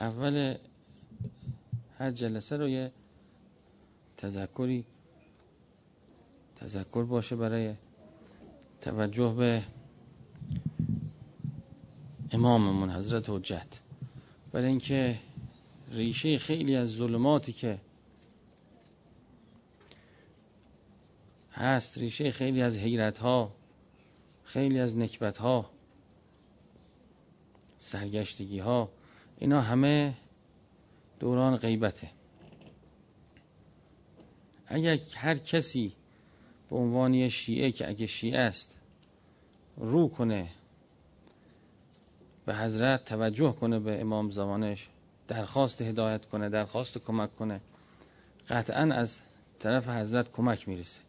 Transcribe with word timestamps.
اول 0.00 0.56
هر 1.98 2.10
جلسه 2.10 2.56
رو 2.56 2.68
یه 2.68 2.92
تذکری 4.16 4.84
تذکر 6.56 7.04
باشه 7.04 7.36
برای 7.36 7.74
توجه 8.80 9.34
به 9.38 9.62
اماممون 12.32 12.90
حضرت 12.90 13.30
حجت. 13.30 13.80
برای 14.52 14.66
اینکه 14.66 15.18
ریشه 15.90 16.38
خیلی 16.38 16.76
از 16.76 16.88
ظلماتی 16.88 17.52
که 17.52 17.78
هست 21.52 21.98
ریشه 21.98 22.30
خیلی 22.30 22.62
از 22.62 22.78
حیرت 22.78 23.18
ها 23.18 23.52
خیلی 24.44 24.80
از 24.80 24.96
نکبت 24.96 25.36
ها 25.36 25.70
سرگشتگی 27.80 28.58
ها 28.58 28.90
اینا 29.44 29.60
همه 29.60 30.14
دوران 31.20 31.56
غیبته. 31.56 32.10
اگر 34.66 34.98
هر 35.14 35.38
کسی 35.38 35.92
به 36.70 36.76
عنوان 36.76 37.28
شیعه 37.28 37.72
که 37.72 37.88
اگه 37.88 38.06
شیعه 38.06 38.38
است 38.38 38.78
رو 39.76 40.08
کنه 40.08 40.48
به 42.46 42.56
حضرت 42.56 43.04
توجه 43.04 43.52
کنه 43.52 43.78
به 43.78 44.00
امام 44.00 44.30
زمانش 44.30 44.88
درخواست 45.28 45.82
هدایت 45.82 46.26
کنه 46.26 46.48
درخواست 46.48 46.98
کمک 46.98 47.36
کنه 47.36 47.60
قطعا 48.48 48.94
از 48.94 49.20
طرف 49.58 49.88
حضرت 49.88 50.32
کمک 50.32 50.68
می‌رسه. 50.68 51.00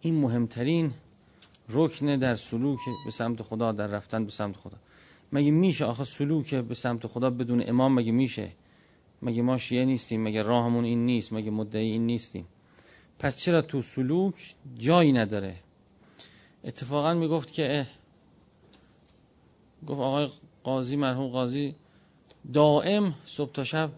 این 0.00 0.14
مهمترین 0.20 0.92
رکنه 1.68 2.16
در 2.16 2.34
سلوک 2.34 2.80
به 3.04 3.10
سمت 3.10 3.42
خدا 3.42 3.72
در 3.72 3.86
رفتن 3.86 4.24
به 4.24 4.30
سمت 4.30 4.56
خدا. 4.56 4.76
مگه 5.32 5.50
میشه 5.50 5.84
آخه 5.84 6.04
سلوک 6.04 6.54
به 6.54 6.74
سمت 6.74 7.06
خدا 7.06 7.30
بدون 7.30 7.62
امام 7.66 7.94
مگه 7.94 8.12
میشه؟ 8.12 8.52
مگه 9.22 9.42
ما 9.42 9.58
شیعه 9.58 9.84
نیستیم؟ 9.84 10.22
مگه 10.22 10.42
راهمون 10.42 10.84
این 10.84 11.06
نیست؟ 11.06 11.32
مگه 11.32 11.50
مدعی 11.50 11.90
این 11.90 12.06
نیستیم؟ 12.06 12.46
پس 13.18 13.36
چرا 13.36 13.62
تو 13.62 13.82
سلوک 13.82 14.54
جایی 14.78 15.12
نداره؟ 15.12 15.56
اتفاقا 16.64 17.14
می‌گفت 17.14 17.52
که 17.52 17.86
گفت 19.86 20.00
آقای 20.00 20.28
قاضی 20.64 20.96
مرحوم 20.96 21.28
قاضی 21.28 21.74
دائم 22.52 23.14
صبح 23.26 23.52
تا 23.52 23.64
شب 23.64 23.90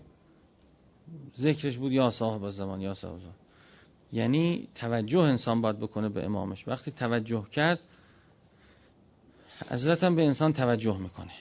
ذکرش 1.36 1.78
بود 1.78 1.92
یا 1.92 2.10
صاحب 2.10 2.50
زمان 2.50 2.80
یا 2.80 2.94
صاحب 2.94 3.19
زمان 3.19 3.34
یعنی 4.12 4.69
توجه 4.74 5.19
انسان 5.19 5.60
باید 5.60 5.78
بکنه 5.78 6.08
به 6.08 6.24
امامش. 6.24 6.69
وقتی 6.69 6.91
توجه 6.91 7.47
کرد 7.52 7.80
حضرت 9.69 10.05
هم 10.05 10.16
به 10.16 10.25
انسان 10.25 10.53
توجه 10.53 10.98
می‌کنه. 10.98 11.33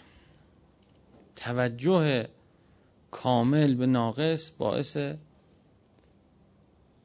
توجه 1.36 2.28
کامل 3.12 3.76
به 3.76 3.86
ناقص 3.86 4.52
باعث 4.58 4.98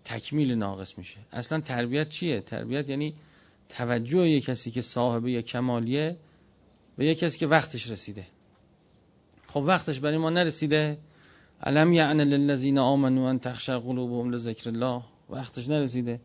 تکمیل 0.04 0.54
ناقص 0.54 0.98
میشه. 0.98 1.18
اصلا 1.32 1.60
تربیت 1.60 2.08
چیه؟ 2.08 2.40
تربیت 2.40 2.88
یعنی 2.88 3.14
توجه 3.68 4.28
یک 4.28 4.44
کسی 4.44 4.70
که 4.70 4.80
صاحب 4.80 5.26
یک 5.26 5.46
کمالیه 5.46 6.16
به 6.96 7.06
یک 7.06 7.18
کسی 7.18 7.38
که 7.38 7.46
وقتش 7.46 7.90
رسیده. 7.90 8.26
خب 9.46 9.62
وقتش 9.66 10.00
برای 10.00 10.18
ما 10.18 10.30
نرسیده. 10.30 10.98
علم 11.62 11.92
یعنی 11.92 12.24
للذین 12.24 12.78
آمنوا 12.78 13.30
ان 13.30 13.38
تخشع 13.38 13.78
قلوبهم 13.78 14.30
لذکر 14.30 14.70
الله. 14.70 15.02
وقتش 15.30 15.68
نرسیده. 15.68 16.20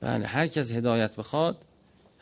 بله 0.00 0.26
هر 0.26 0.46
کس 0.46 0.72
هدایت 0.72 1.16
بخواد 1.16 1.64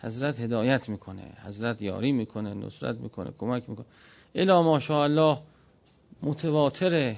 حضرت 0.01 0.41
هدایت 0.41 0.89
می‌کنه 0.89 1.23
حضرت 1.45 1.83
یاری 1.83 2.13
می‌کنه 2.13 2.55
نصرت 2.55 2.97
می‌کنه 3.01 3.31
کمک 3.39 3.71
می‌کنه. 3.71 3.87
الا 4.35 4.63
ماشاءالله 4.63 5.39
متواتر 6.23 7.17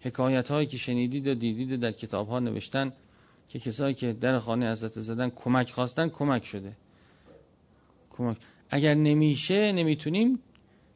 حکایت 0.00 0.50
هایی 0.50 0.66
که 0.66 0.76
شنیدید 0.76 1.26
و 1.26 1.34
دیدید 1.34 1.80
در 1.80 1.92
کتاب 1.92 2.28
ها 2.28 2.38
نوشتن 2.38 2.92
که 3.48 3.58
کسایی 3.58 3.94
که 3.94 4.12
در 4.12 4.38
خانه 4.38 4.70
حضرت 4.70 5.00
زدن 5.00 5.30
کمک 5.30 5.70
خواستن 5.70 6.08
کمک 6.08 6.44
شده. 6.44 6.72
کمک. 8.10 8.36
اگر 8.70 8.94
نمیشه 8.94 9.72
نمی‌تونیم 9.72 10.38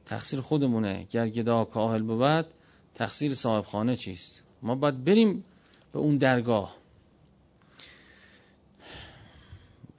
تقصیر 0.07 0.41
خودمونه. 0.41 1.07
گرگدا 1.11 1.65
کاهل 1.65 2.03
بود 2.03 2.47
تقصیر 2.95 3.35
صاحب 3.35 3.65
خانه 3.65 3.97
چیست؟ 3.97 4.43
ما 4.63 4.75
باید 4.75 5.05
بریم 5.05 5.45
به 5.93 5.99
اون 5.99 6.17
درگاه. 6.17 6.77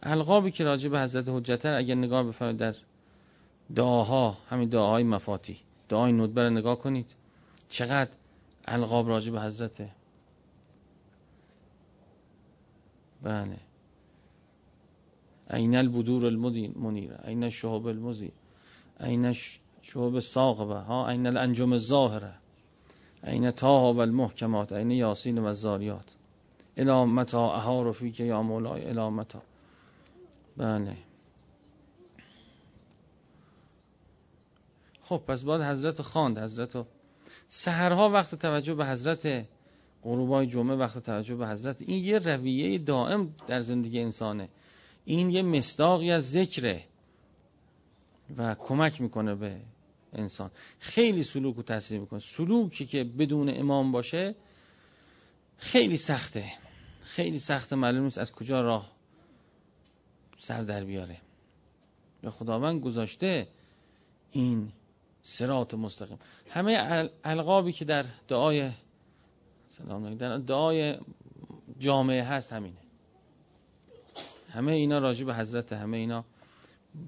القابی 0.06 0.52
که 0.52 0.64
راجع 0.64 0.90
به 0.90 1.00
حضرت 1.00 1.30
حجتر 1.30 1.74
اگر 1.74 1.96
نگاه 1.96 2.24
بفرمایید 2.24 2.60
در 2.60 2.76
دعاها 3.76 4.38
همین 4.50 4.70
دعاهای 4.70 5.04
مفاتی 5.04 5.58
دعای 5.90 6.12
ندبر 6.12 6.50
نگاه 6.50 6.80
کنید 6.80 7.16
چقدر 7.70 8.12
القاب 8.66 9.10
راجع 9.10 9.32
به 9.32 9.42
حضرته 9.42 9.90
بله. 13.24 13.58
این 15.54 15.76
البدور 15.76 16.26
المنیر 16.26 17.16
این 17.28 17.44
الشهب 17.44 17.88
المزی 17.88 18.32
این 19.00 19.34
شهب 19.82 20.16
الساقبه 20.16 20.76
ها 20.76 21.10
این 21.10 21.28
الانجم 21.28 21.74
الظاهره 21.74 22.34
این 23.24 23.52
تاها 23.52 23.94
و 23.94 24.00
المحکمات 24.00 24.72
این 24.72 24.92
یاسین 24.92 25.38
و 25.38 25.46
الزاریات. 25.46 26.16
الامتا 26.78 27.56
اها 27.56 27.84
رفیق 27.84 28.20
یا 28.20 28.42
مولای 28.42 28.86
الامتا 28.86 29.42
بله. 30.58 30.98
خب 35.02 35.22
پس 35.28 35.42
باید 35.42 35.62
حضرت 35.62 36.02
خواند. 36.02 36.40
حضرت 36.40 36.86
سهرها 37.48 38.10
وقت 38.10 38.36
توجه 38.36 38.74
به 38.74 38.86
حضرت 38.86 39.46
غروبای 40.04 40.48
جمعه 40.48 40.76
وقت 40.76 41.00
توجه 41.00 41.36
به 41.36 41.48
حضرت. 41.48 41.82
این 41.82 42.04
یه 42.04 42.20
رویه 42.20 42.78
دائم 42.78 43.36
در 43.48 43.60
زندگی 43.60 44.00
انسانه. 44.00 44.50
این 45.06 45.30
یه 45.30 45.42
مصداقی 45.42 46.12
از 46.12 46.32
ذکره 46.32 46.84
و 48.38 48.56
کمک 48.56 49.02
می‌کنه 49.02 49.36
به 49.36 49.62
انسان. 50.14 50.52
خیلی 50.80 51.24
سلوک 51.24 51.56
رو 51.56 51.64
تاثیر 51.64 52.00
می‌کنه. 52.00 52.20
سلوکی 52.20 52.86
که 52.86 53.04
بدون 53.04 53.50
امام 53.50 53.92
باشه 53.92 54.36
خیلی 55.58 55.98
سخته. 55.98 56.46
خیلی 57.02 57.40
سخته 57.40 57.76
معلوم 57.76 58.04
نیست 58.04 58.18
از 58.18 58.32
کجا 58.32 58.62
راه 58.62 58.93
سر 60.44 60.64
در 60.64 60.84
بیاره. 60.84 61.18
یا 62.24 62.32
خداوند 62.32 62.82
گذاشته 62.82 63.48
این 64.32 64.72
سرات 65.22 65.74
مستقیم. 65.74 66.20
همه 66.50 67.10
القابی 67.24 67.74
که 67.74 67.86
در 67.86 68.06
دعای 68.28 68.72
سلام 69.68 70.16
در 70.16 70.38
دعای 70.38 70.98
جامعه 71.80 72.24
هست 72.24 72.54
همینه. 72.54 72.78
همه 74.52 74.72
اینا 74.72 75.00
راجع 75.00 75.26
به 75.26 75.36
حضرت 75.36 75.74
همه 75.74 75.98
اینا 75.98 76.24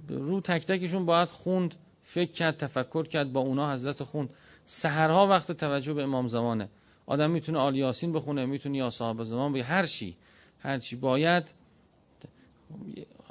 رو 0.07 0.41
تک 0.41 0.65
تکشون 0.65 1.05
باید 1.05 1.29
خوند 1.29 1.75
فکر 2.03 2.31
کرد 2.31 2.57
تفکر 2.57 3.07
کرد 3.07 3.33
با 3.33 3.39
اونا 3.39 3.73
حضرت 3.73 4.03
خوند. 4.03 4.33
سحرها 4.65 5.27
وقت 5.27 5.51
توجه 5.51 5.93
به 5.93 6.03
امام 6.03 6.27
زمانه. 6.27 6.69
آدم 7.05 7.31
می‌تونه 7.31 7.59
آل 7.59 7.75
یاسین 7.75 8.13
بخونه 8.13 8.45
می‌تونه 8.45 8.77
یا 8.77 8.89
صاحب 8.89 9.23
زمان 9.23 9.53
به 9.53 9.63
هر 9.63 9.85
چی 9.85 10.15
هر 10.59 10.79
چی 10.79 10.95
باید 10.95 11.51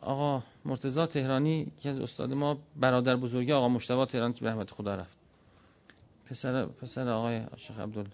آقا 0.05 0.43
مرتضی 0.65 1.07
تهرانی 1.07 1.73
که 1.81 1.89
از 1.89 1.99
استاد 1.99 2.33
ما 2.33 2.59
برادر 2.77 3.17
بزرگی 3.17 3.53
آقا 3.53 3.69
مشتبه 3.69 4.07
تهران 4.07 4.33
که 4.33 4.45
رحمت 4.45 4.71
خدا 4.71 4.95
رفت. 4.95 5.17
پسر 6.27 6.67
پسر 6.67 7.09
آقای 7.09 7.43
شیخ 7.57 7.79
عبدال 7.79 8.09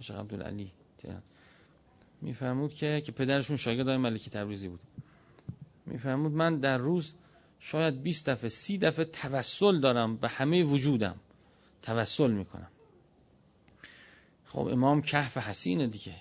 شیخ 0.00 0.16
عبدالعلی 0.16 0.72
تهران. 0.98 1.22
میفرمود 2.20 2.74
که 2.74 3.02
که 3.06 3.12
پدرشون 3.12 3.56
شاگرد 3.56 3.88
آقای 3.88 3.96
ملکی 3.96 4.30
تبریزی 4.30 4.68
بود. 4.68 4.80
میفرمود 5.86 6.32
من 6.32 6.58
در 6.58 6.78
روز 6.78 7.12
شاید 7.58 8.02
20 8.02 8.28
دفعه 8.28 8.48
30 8.48 8.78
دفعه 8.78 9.04
توسل 9.04 9.80
دارم 9.80 10.16
به 10.16 10.28
همه 10.28 10.62
وجودم 10.64 11.16
توسل 11.82 12.30
می‌کنم. 12.30 12.68
خب 14.44 14.60
امام 14.60 15.02
کهف 15.02 15.36
حسینه 15.36 15.86
دیگه. 15.86 16.14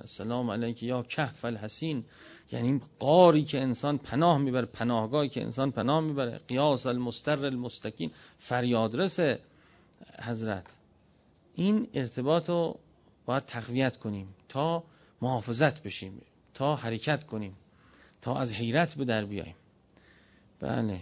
السلام 0.00 0.50
علیک 0.50 0.82
یا 0.82 1.02
کهف 1.02 1.44
الحسین. 1.44 2.04
یعنی 2.52 2.80
قاری 2.98 3.44
که 3.44 3.60
انسان 3.60 3.98
پناه 3.98 4.38
می‌بره 4.38 4.66
پناهگاهی 4.66 5.28
که 5.28 5.42
انسان 5.42 5.70
پناه 5.70 6.00
می‌بره. 6.00 6.38
قیاس 6.48 6.86
المستر 6.86 7.44
المستقین 7.44 8.10
فریادرس 8.38 9.20
حضرت. 10.22 10.66
این 11.54 11.88
ارتباط 11.94 12.48
رو 12.48 12.78
باید 13.26 13.44
تقویت 13.46 13.96
کنیم 13.96 14.34
تا 14.48 14.84
محافظت 15.22 15.82
بشیم 15.82 16.22
تا 16.54 16.76
حرکت 16.76 17.24
کنیم 17.24 17.56
تا 18.22 18.38
از 18.38 18.52
حیرت 18.52 18.94
به 18.94 19.04
در 19.04 19.24
بیاییم. 19.24 19.56
بله. 20.60 21.00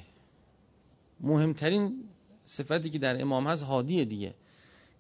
مهمترین 1.21 2.05
صفتی 2.45 2.91
که 2.91 2.99
در 2.99 3.21
امام 3.21 3.47
هست 3.47 3.63
هادیه 3.63 4.05
دیگه. 4.05 4.35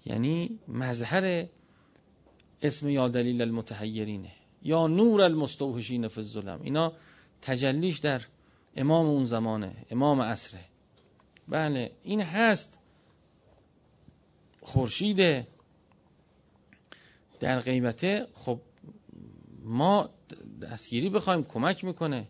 یعنی 0.07 0.59
مظهر 0.69 1.47
اسم 2.65 2.89
یا 2.89 3.09
دلیل 3.09 3.43
المتحیرینه 3.43 4.33
یا 4.63 4.87
نور 4.87 5.23
المستوحشین 5.23 6.09
فی 6.09 6.21
الظلم. 6.21 6.61
اینا 6.63 6.93
تجلیش 7.43 7.99
در 7.99 8.21
امام 8.77 9.07
اون 9.07 9.25
زمانه 9.25 9.77
امام 9.91 10.21
عصره. 10.21 10.61
بله 11.49 11.93
این 12.03 12.21
هست 12.21 12.79
خورشید 14.63 15.47
در 17.41 17.61
غیبته. 17.61 18.27
خب 18.35 18.61
ما 19.63 20.11
دستگیری 20.63 21.11
بخوایم 21.11 21.45
کمک 21.45 21.85
می‌کنه. 21.85 22.29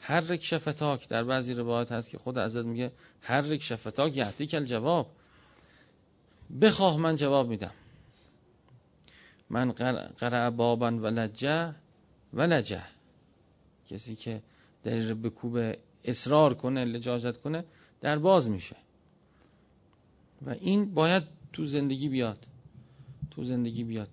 هر 0.00 0.20
رک 0.20 0.44
شفتاک 0.44 1.08
در 1.08 1.24
بعضی 1.24 1.54
روایت 1.54 1.92
هست 1.92 2.10
که 2.10 2.18
خود 2.18 2.38
ازت 2.38 2.64
میگه 2.64 2.92
هر 3.20 3.40
رک 3.40 3.62
شفتاک 3.62 4.16
یعطی 4.16 4.46
کل 4.46 4.64
جواب 4.64 5.10
بخواه 6.60 6.96
من 6.96 7.16
جواب 7.16 7.48
میدم. 7.48 7.70
من 9.50 9.72
قرع 10.18 10.50
بابا 10.50 10.90
و 10.90 11.06
لجه 11.06 11.74
و 12.32 12.42
لجه 12.42 12.82
کسی 13.86 14.16
که 14.16 14.42
در 14.84 15.14
بکوب 15.14 15.74
اصرار 16.04 16.54
کنه 16.54 16.84
لجاجت 16.84 17.36
کنه 17.36 17.64
در 18.00 18.18
باز 18.18 18.50
میشه. 18.50 18.76
و 20.46 20.50
این 20.50 20.94
باید 20.94 21.22
تو 21.52 21.64
زندگی 21.64 22.08
بیاد. 22.08 22.46
تو 23.30 23.44
زندگی 23.44 23.84
بیاد. 23.84 24.08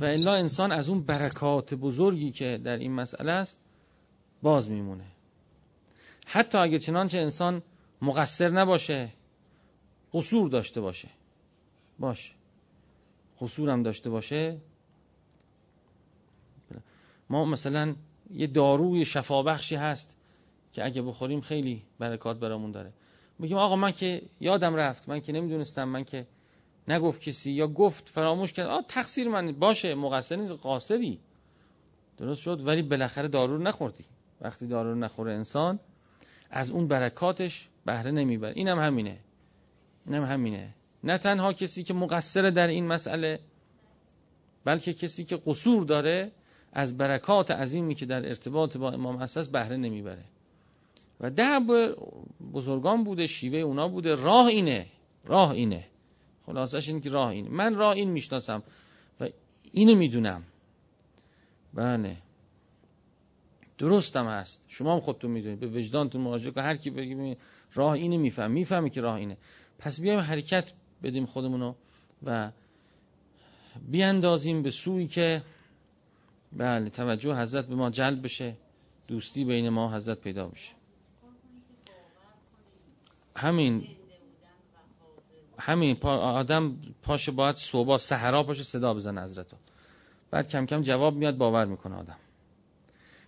و 0.00 0.04
الا 0.04 0.34
انسان 0.34 0.72
از 0.72 0.88
اون 0.88 1.02
برکات 1.02 1.74
بزرگی 1.74 2.30
که 2.30 2.60
در 2.64 2.76
این 2.76 2.92
مسئله 2.92 3.32
است 3.32 3.60
باز 4.42 4.70
میمونه. 4.70 5.04
حتی 6.26 6.58
اگه 6.58 6.78
چنانچه 6.78 7.18
انسان 7.18 7.62
مقصر 8.02 8.48
نباشه 8.48 9.12
قصور 10.12 10.50
داشته 10.50 10.80
باشه. 10.80 11.08
باشه 11.98 12.32
قصور 13.44 13.70
هم 13.70 13.82
داشته 13.82 14.10
باشه. 14.10 14.56
ما 17.30 17.44
مثلا 17.44 17.94
یه 18.30 18.46
داروی 18.46 19.04
شفابخشی 19.04 19.76
هست 19.76 20.16
که 20.72 20.84
اگه 20.84 21.02
بخوریم 21.02 21.40
خیلی 21.40 21.82
برکات 21.98 22.38
برامون 22.40 22.70
داره. 22.70 22.92
میگیم 23.38 23.56
آقا 23.56 23.76
من 23.76 23.92
که 23.92 24.22
یادم 24.40 24.74
رفت 24.74 25.08
من 25.08 25.20
که 25.20 25.32
نمی‌دونستم 25.32 25.84
من 25.84 26.04
که 26.04 26.26
نگفت 26.88 27.20
کسی 27.20 27.52
یا 27.52 27.68
گفت 27.68 28.08
فراموش 28.08 28.52
کرد. 28.52 28.66
آ 28.66 28.80
تقصیر 28.88 29.28
من 29.28 29.52
باشه 29.52 29.94
مقصر 29.94 30.36
نیست 30.36 30.52
قاصری 30.52 31.20
درست 32.16 32.40
شد 32.40 32.66
ولی 32.66 32.82
بالاخره 32.82 33.28
دارو 33.28 33.58
نخوردی. 33.58 34.04
وقتی 34.40 34.66
دارو 34.66 34.94
نخوره 34.94 35.32
انسان 35.32 35.78
از 36.50 36.70
اون 36.70 36.88
برکاتش 36.88 37.68
بهره 37.84 38.10
نمی‌بره. 38.10 38.52
اینم 38.56 38.78
هم 38.78 38.86
همینه. 38.86 39.18
اینم 40.06 40.24
هم 40.24 40.32
همینه. 40.32 40.74
نه 41.04 41.18
تنها 41.18 41.52
کسی 41.52 41.84
که 41.84 41.94
مقصر 41.94 42.50
در 42.50 42.68
این 42.68 42.86
مسئله 42.86 43.40
بلکه 44.64 44.94
کسی 44.94 45.24
که 45.24 45.36
قصور 45.46 45.84
داره 45.84 46.32
از 46.72 46.96
برکات 46.96 47.50
عظیمی 47.50 47.94
که 47.94 48.06
در 48.06 48.26
ارتباط 48.28 48.76
با 48.76 48.92
امام 48.92 49.16
اساس 49.16 49.48
بهره 49.48 49.76
نمی‌بره. 49.76 50.24
و 51.20 51.30
ده 51.30 51.60
بزرگان 52.52 53.04
بوده 53.04 53.26
شیوه 53.26 53.58
اونا 53.58 53.88
بوده. 53.88 54.14
راه 54.14 54.46
اینه 54.46 54.86
راه 55.24 55.50
اینه. 55.50 55.84
خلاصش 56.46 56.88
این 56.88 57.00
که 57.00 57.10
راه 57.10 57.28
اینه. 57.28 57.48
من 57.48 57.74
راه 57.74 57.94
این 57.94 58.10
می‌شناسم 58.10 58.62
و 59.20 59.28
اینو 59.72 59.94
می‌دونم. 59.94 60.42
بله. 61.74 62.16
درستم 63.78 64.26
هست. 64.26 64.64
شما 64.68 64.92
هم 64.94 65.00
خودتون 65.00 65.30
می‌دونید. 65.30 65.60
به 65.60 65.66
وجدانتون 65.66 66.20
مراجعه 66.20 66.50
کن. 66.50 66.60
هر 66.60 66.76
کی 66.76 66.90
بگه 66.90 67.36
راه 67.72 67.92
اینه 67.92 68.16
میفهم 68.16 68.50
می‌فهمی 68.50 68.90
که 68.90 69.00
راه 69.00 69.16
اینه. 69.16 69.36
پس 69.78 70.00
بیایم 70.00 70.20
حرکت 70.20 70.72
بدیم 71.04 71.26
خودمونو 71.26 71.74
و 72.22 72.50
بیاندازیم 73.90 74.62
به 74.62 74.70
سوی 74.70 75.06
که 75.06 75.42
بله 76.52 76.90
توجه 76.90 77.34
حضرت 77.34 77.66
به 77.66 77.74
ما 77.74 77.90
جلب 77.90 78.22
بشه 78.22 78.56
دوستی 79.08 79.44
بین 79.44 79.68
ما 79.68 79.94
حضرت 79.94 80.20
پیدا 80.20 80.48
بشه. 80.48 80.72
همین 83.36 83.86
همین 85.58 85.96
آدم 86.04 86.76
پاشه 87.02 87.32
باید 87.32 87.56
صبح 87.56 87.96
سحرا 87.96 88.42
پاشه 88.42 88.62
صدا 88.62 88.94
بزنه 88.94 89.22
حضرت 89.22 89.46
بعد 90.30 90.48
کم 90.48 90.66
کم 90.66 90.80
جواب 90.80 91.14
میاد 91.14 91.36
باور 91.36 91.64
می‌کنه 91.64 91.94
آدم. 91.94 92.16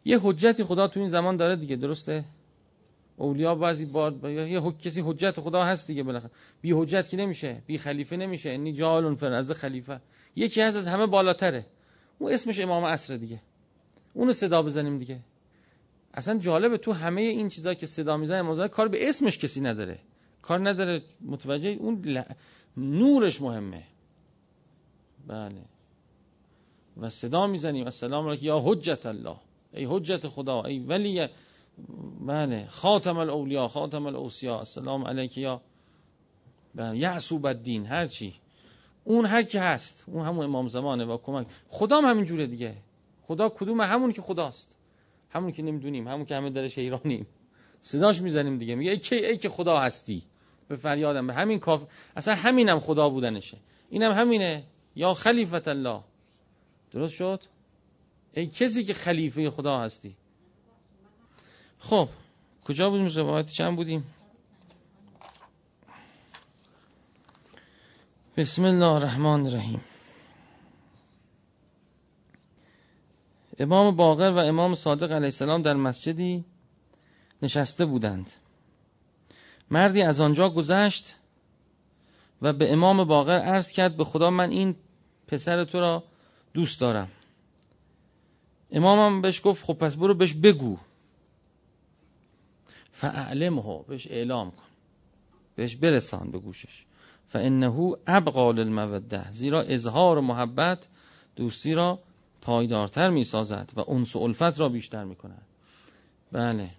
یه 0.05 0.21
حجتی 0.23 0.65
خدا 0.65 0.89
تو 0.89 1.01
این 1.01 1.09
زمان 1.09 1.37
داره 1.37 1.57
دیگه 1.57 1.77
درسته؟ 1.77 2.25
اولیا 3.17 3.55
بعضی 3.55 3.87
بار 3.87 4.31
یه 4.31 4.61
حک... 4.61 4.79
کسی 4.79 5.01
حجت 5.01 5.41
خدا 5.41 5.65
هست 5.65 5.87
دیگه 5.87 6.03
بالاخره. 6.03 6.31
بی 6.61 6.73
حجت 6.73 7.09
که 7.09 7.17
نمیشه؟ 7.17 7.63
بی 7.67 7.79
خلیفه 7.79 8.17
نمیشه. 8.17 8.51
انی 8.51 8.73
جالون 8.73 9.15
فرز 9.15 9.53
خلیفه. 9.53 10.01
یکی 10.37 10.61
هست 10.61 10.77
از 10.77 10.89
همه 10.89 11.07
بالاتره. 11.07 11.67
اون 12.19 12.33
اسمش 12.33 12.61
امام 12.61 12.85
عصر 12.85 13.17
دیگه. 13.17 13.41
اونو 14.15 14.33
صدا 14.33 14.63
بزنیم 14.63 14.99
دیگه. 14.99 15.21
اصلا 16.15 16.39
جالبه 16.39 16.79
تو 16.79 16.93
همه 16.93 17.21
این 17.21 17.49
چیزا 17.49 17.75
که 17.75 17.87
صدا 17.87 18.17
می‌زنه 18.17 18.37
امام 18.37 18.69
کار 18.69 18.89
به 18.89 19.09
اسمش 19.09 19.39
کسی 19.39 19.61
نداره. 19.61 19.99
کار 20.43 20.69
نداره. 20.69 21.03
متوجه 21.21 21.71
اون 21.71 22.25
نورش 22.77 23.43
مهمه. 23.43 23.83
بله. 25.27 25.63
و 26.97 27.11
صدا 27.11 27.47
می‌زنیم. 27.47 27.85
السلام 27.85 28.29
علیکم. 28.29 28.47
یا 28.47 28.63
حجت 28.65 29.07
الله. 29.07 29.37
ای 29.73 29.85
حجت 29.85 30.29
خدا. 30.29 30.63
ای 30.63 30.79
ولی 30.79 31.29
بله. 32.21 32.67
خاتم 32.71 33.19
الاولیا 33.19 33.69
خاتم 33.69 34.07
الاوسیا 34.07 34.59
السلام 34.59 35.05
علیک 35.05 35.39
یا 35.39 35.61
بله 36.75 36.99
یعصوب 36.99 37.47
الدین 37.47 37.87
هر 37.87 38.07
چی. 38.07 38.35
اون 39.05 39.27
هر 39.27 39.43
کی 39.43 39.59
هست. 39.59 40.05
اون 40.07 40.27
همون 40.27 40.45
امام 40.45 40.69
زمانه 40.69 41.05
و 41.05 41.19
کمک. 41.19 41.47
خدا 41.69 41.99
هم 41.99 42.05
همین 42.05 42.25
جوره 42.25 42.47
دیگه. 42.47 42.75
خدا 43.23 43.49
کدوم؟ 43.49 43.81
همون 43.81 44.13
که 44.13 44.23
خداست. 44.23 44.77
همون 45.31 45.53
که 45.53 45.63
نمی‌دونیم. 45.63 46.09
همون 46.09 46.25
که 46.25 46.35
همه 46.35 46.51
درش 46.51 46.79
ایرانیم 46.79 47.27
صداش 47.81 48.23
می‌زنیم 48.23 48.59
دیگه. 48.59 48.75
میگه 48.75 48.91
ای 48.91 48.99
که 48.99 49.17
ای 49.17 49.39
که 49.39 49.49
خدا 49.49 49.81
هستی. 49.81 50.23
به 50.69 50.77
فریادم. 50.77 51.27
به 51.27 51.35
همین 51.35 51.59
کاف 51.59 51.83
اصلا 52.17 52.35
همینم 52.35 52.81
خدا 52.81 53.09
بودنشه. 53.09 53.59
اینم 53.91 54.13
همینه. 54.13 54.65
یا 54.97 55.15
خلیفت 55.15 55.69
الله. 55.69 56.01
درست 56.91 57.15
شد؟ 57.15 57.43
ای 58.35 58.47
کسی 58.47 58.85
که 58.85 58.95
خلیفه 58.95 59.51
خدا 59.51 59.79
هستی. 59.79 60.17
خب 61.87 62.09
کجا 62.65 62.91
بودیم 62.91 63.07
روایت 63.07 63.47
چند 63.47 63.77
بودیم؟ 63.77 64.05
بسم 68.37 68.65
الله 68.65 68.87
الرحمن 68.87 69.47
الرحیم. 69.47 69.81
امام 73.59 73.97
باقر 73.97 74.31
و 74.31 74.39
امام 74.39 74.75
صادق 74.75 75.13
علیه 75.13 75.25
السلام 75.25 75.63
در 75.63 75.75
مسجدی 75.75 76.45
نشسته 77.43 77.85
بودند. 77.85 78.33
مردی 79.71 80.03
از 80.03 80.21
آنجا 80.21 80.49
گذشت 80.49 81.15
و 82.43 82.53
به 82.53 82.73
امام 82.73 83.05
باقر 83.05 83.39
عرض 83.39 83.73
کرد 83.73 83.97
به 83.97 84.05
خدا 84.05 84.31
من 84.31 84.51
این 84.51 84.77
پسر 85.27 85.65
تو 85.65 85.81
را 85.81 86.05
دوست 86.55 86.81
دارم. 86.81 87.09
امامم 88.73 89.23
بهش 89.23 89.41
گفت 89.45 89.65
خب 89.65 89.75
پس 89.75 89.97
برو 89.97 90.15
بهش 90.15 90.35
بگو. 90.35 90.79
فاعلمه 92.97 93.85
بهش 93.89 94.07
اعلام 94.07 94.51
کن. 94.51 94.63
بهش 95.57 95.77
برسان 95.77 96.31
به 96.31 96.39
گوشش. 96.39 96.85
فانه 97.29 97.97
ابقا 98.07 98.53
للموده 98.53 99.33
زیرا 99.33 99.61
اظهار 99.63 100.21
محبت 100.21 100.89
دوستی 101.37 101.75
را 101.75 101.99
پایدارتر 102.41 103.11
می 103.11 103.25
سازد 103.25 103.73
و 103.77 103.91
انس 103.91 104.17
و 104.17 104.19
الفت 104.19 104.61
را 104.61 104.69
بیشتر 104.69 105.05
می 105.05 105.17
کند 105.17 105.43
بله. 106.33 106.71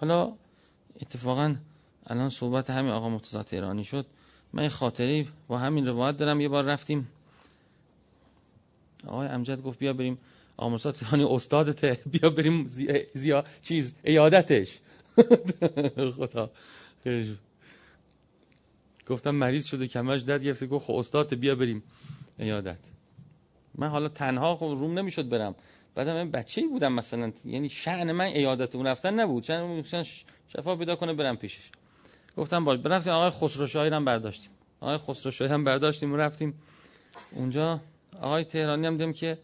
حالا 0.00 0.32
اتفاقا 1.02 1.54
الان 2.06 2.28
صحبت 2.28 2.70
همین 2.70 2.92
آقا 2.92 3.08
مرتضی 3.08 3.42
تهرانی 3.42 3.84
شد. 3.84 4.06
من 4.52 4.68
خاطری 4.68 5.28
با 5.48 5.58
همین 5.58 5.86
روایت 5.86 6.16
دارم. 6.16 6.40
یه 6.40 6.48
بار 6.48 6.64
رفتیم. 6.64 7.08
آقای 9.06 9.28
امجد 9.28 9.62
گفت 9.62 9.78
بیا 9.78 9.92
بریم 9.92 10.18
مرتضی 10.60 10.92
تهرانی 10.92 11.24
استادته 11.24 11.98
بیا 12.06 12.30
بریم 12.30 12.66
زیا, 13.14 13.44
چیز 13.62 13.94
ایادتش. 14.04 14.78
خدا. 16.16 16.50
گفتم 19.06 19.30
مریض 19.30 19.64
شده 19.66 19.88
کمرش 19.88 20.20
درد 20.20 20.44
گرفته 20.44 20.66
گفت 20.66 20.86
خب 20.86 20.94
استاد 20.94 21.34
بیا 21.34 21.54
بریم. 21.54 21.82
عیادت. 22.38 22.78
من 23.74 23.88
حالا 23.88 24.08
تنها 24.08 24.56
خب 24.56 24.64
روم 24.64 24.98
نمی‌شد 24.98 25.28
برم. 25.28 25.54
بعدم 25.94 26.12
من 26.14 26.30
بچه‌ای 26.30 26.66
بودم 26.68 26.92
مثلا. 26.92 27.32
یعنی 27.44 27.68
شأن 27.68 28.12
من 28.12 28.24
عیادت 28.24 28.74
اون 28.74 28.86
رفتن 28.86 29.20
نبود. 29.20 29.42
چون 29.42 29.82
شفا 30.48 30.76
پیدا 30.76 30.96
کنه 30.96 31.14
برم 31.14 31.36
پیشش. 31.36 31.70
گفتم 32.36 32.64
باشه. 32.64 32.78
رفتیم 32.78 33.12
آقای 33.12 33.30
خسرو 33.30 33.66
شاهی 33.66 33.90
هم 33.90 34.04
برداشتیم. 34.04 34.50
آقای 34.80 34.98
خسرو 34.98 35.32
شاهی 35.32 35.50
هم 35.52 35.64
برداشتیم 35.64 36.12
و 36.12 36.16
رفتیم. 36.16 36.54
اونجا 37.32 37.80
آقای 38.20 38.44
تهرانی 38.44 38.86
هم 38.86 38.96
دیدم 38.96 39.12
که 39.12 39.38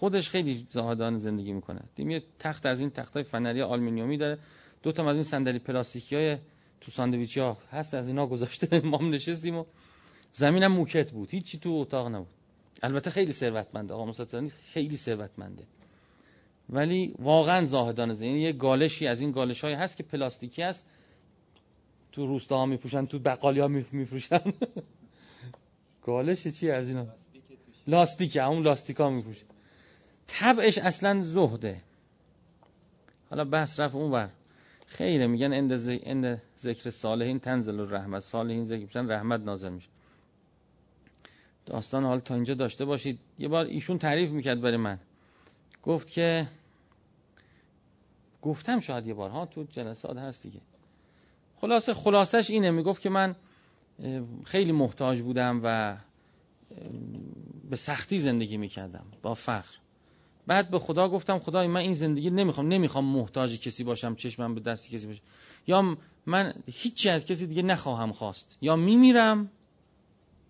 خودش 0.00 0.30
خیلی 0.30 0.66
زاهدانه 0.68 1.18
زندگی 1.18 1.52
می‌کنه. 1.52 1.80
دیدم 1.94 2.10
یه 2.10 2.22
تخت 2.38 2.66
از 2.66 2.80
این 2.80 2.90
تختای 2.90 3.22
فنری 3.22 3.62
آلومینیومی 3.62 4.16
داره. 4.16 4.38
دو 4.82 4.92
تا 4.92 5.10
از 5.10 5.14
این 5.14 5.22
صندلی 5.22 5.58
پلاستیکی 5.58 6.16
های 6.16 6.36
تو 6.80 6.90
ساندویچ 6.90 7.38
ها 7.38 7.58
هست 7.72 7.94
از 7.94 8.08
اینا 8.08 8.26
گذاشته. 8.26 8.80
ما 8.92 8.98
نشستیم 8.98 9.56
و 9.56 9.64
زمینم 10.32 10.72
موکت 10.72 11.10
بود. 11.10 11.30
هیچی 11.30 11.58
تو 11.58 11.70
اتاق 11.70 12.08
نبود. 12.08 12.26
البته 12.82 13.10
خیلی 13.10 13.32
ثروتمنده. 13.32 13.94
آقا 13.94 14.04
مصطفی 14.04 14.48
خیلی 14.48 14.96
ثروتمنده. 14.96 15.62
ولی 16.70 17.14
واقعا 17.18 17.64
زاهدانه 17.64 18.14
زندگی. 18.14 18.30
یعنی 18.30 18.42
یه 18.42 18.52
گالشی 18.52 19.06
از 19.06 19.20
این 19.20 19.30
گالش 19.32 19.64
های 19.64 19.74
هست 19.74 19.96
که 19.96 20.02
پلاستیکی 20.02 20.62
هست. 20.62 20.86
تو 22.12 22.26
روستا 22.26 22.56
ها 22.56 22.66
میپوشن 22.66 23.06
تو 23.06 23.18
بقالی 23.18 23.60
ها 23.60 23.68
میفروشن. 23.68 24.40
گالش 26.06 26.46
چی 26.46 26.70
از 26.70 26.88
اینا؟ 26.88 27.06
لاستیک 27.86 28.36
اون 28.36 28.62
لاستیک 28.62 28.96
ها 28.96 29.10
میپوشن. 29.10 29.46
طبعش 30.38 30.78
اصلا 30.78 31.22
زهده. 31.22 31.82
حالا 33.30 33.44
بحث 33.44 33.80
رفت 33.80 33.94
اون 33.94 34.10
بر 34.10 34.28
خیلی 34.86 35.26
میگن 35.26 35.52
اند, 35.52 36.42
ذکر 36.58 36.90
صالحین 36.90 37.40
تنزل 37.40 37.80
الرحمت. 37.80 38.20
صالحین 38.20 38.64
ذکر 38.64 38.82
میشن 38.82 39.10
رحمت 39.10 39.40
نازل 39.40 39.72
میشه. 39.72 39.88
داستان 41.66 42.04
حال 42.04 42.18
تا 42.20 42.34
اینجا 42.34 42.54
داشته 42.54 42.84
باشید. 42.84 43.18
یه 43.38 43.48
بار 43.48 43.64
ایشون 43.64 43.98
تعریف 43.98 44.30
می‌کرد 44.30 44.60
برای 44.60 44.76
من. 44.76 44.98
گفت 45.82 46.10
که 46.10 46.48
گفتم 48.42 48.80
شاید 48.80 49.06
یه 49.06 49.14
بار 49.14 49.30
ها 49.30 49.46
تو 49.46 49.64
جلسات 49.64 50.16
هست 50.16 50.42
دیگه. 50.42 50.60
خلاصه 51.56 51.94
خلاصش 51.94 52.50
اینه. 52.50 52.70
می‌گفت 52.70 53.02
که 53.02 53.10
من 53.10 53.36
خیلی 54.44 54.72
محتاج 54.72 55.20
بودم 55.20 55.60
و 55.64 55.96
به 57.70 57.76
سختی 57.76 58.18
زندگی 58.18 58.56
می‌کردم. 58.56 59.06
با 59.22 59.34
فقر 59.34 59.74
بعد 60.50 60.70
به 60.70 60.78
خدا 60.78 61.08
گفتم 61.08 61.38
خدای 61.38 61.66
من 61.66 61.80
این 61.80 61.94
زندگی 61.94 62.30
نمی‌خوام 62.30 62.68
نمی‌خوام 62.68 63.04
محتاج 63.04 63.60
کسی 63.60 63.84
باشم 63.84 64.14
چشمم 64.14 64.54
به 64.54 64.60
دست 64.60 64.90
کسی 64.90 65.06
باشه. 65.06 65.20
یا 65.66 65.96
من 66.26 66.54
هیچی 66.66 67.08
از 67.08 67.26
کسی 67.26 67.46
دیگه 67.46 67.62
نخواهم 67.62 68.12
خواست. 68.12 68.56
یا 68.60 68.76
میمیرم 68.76 69.50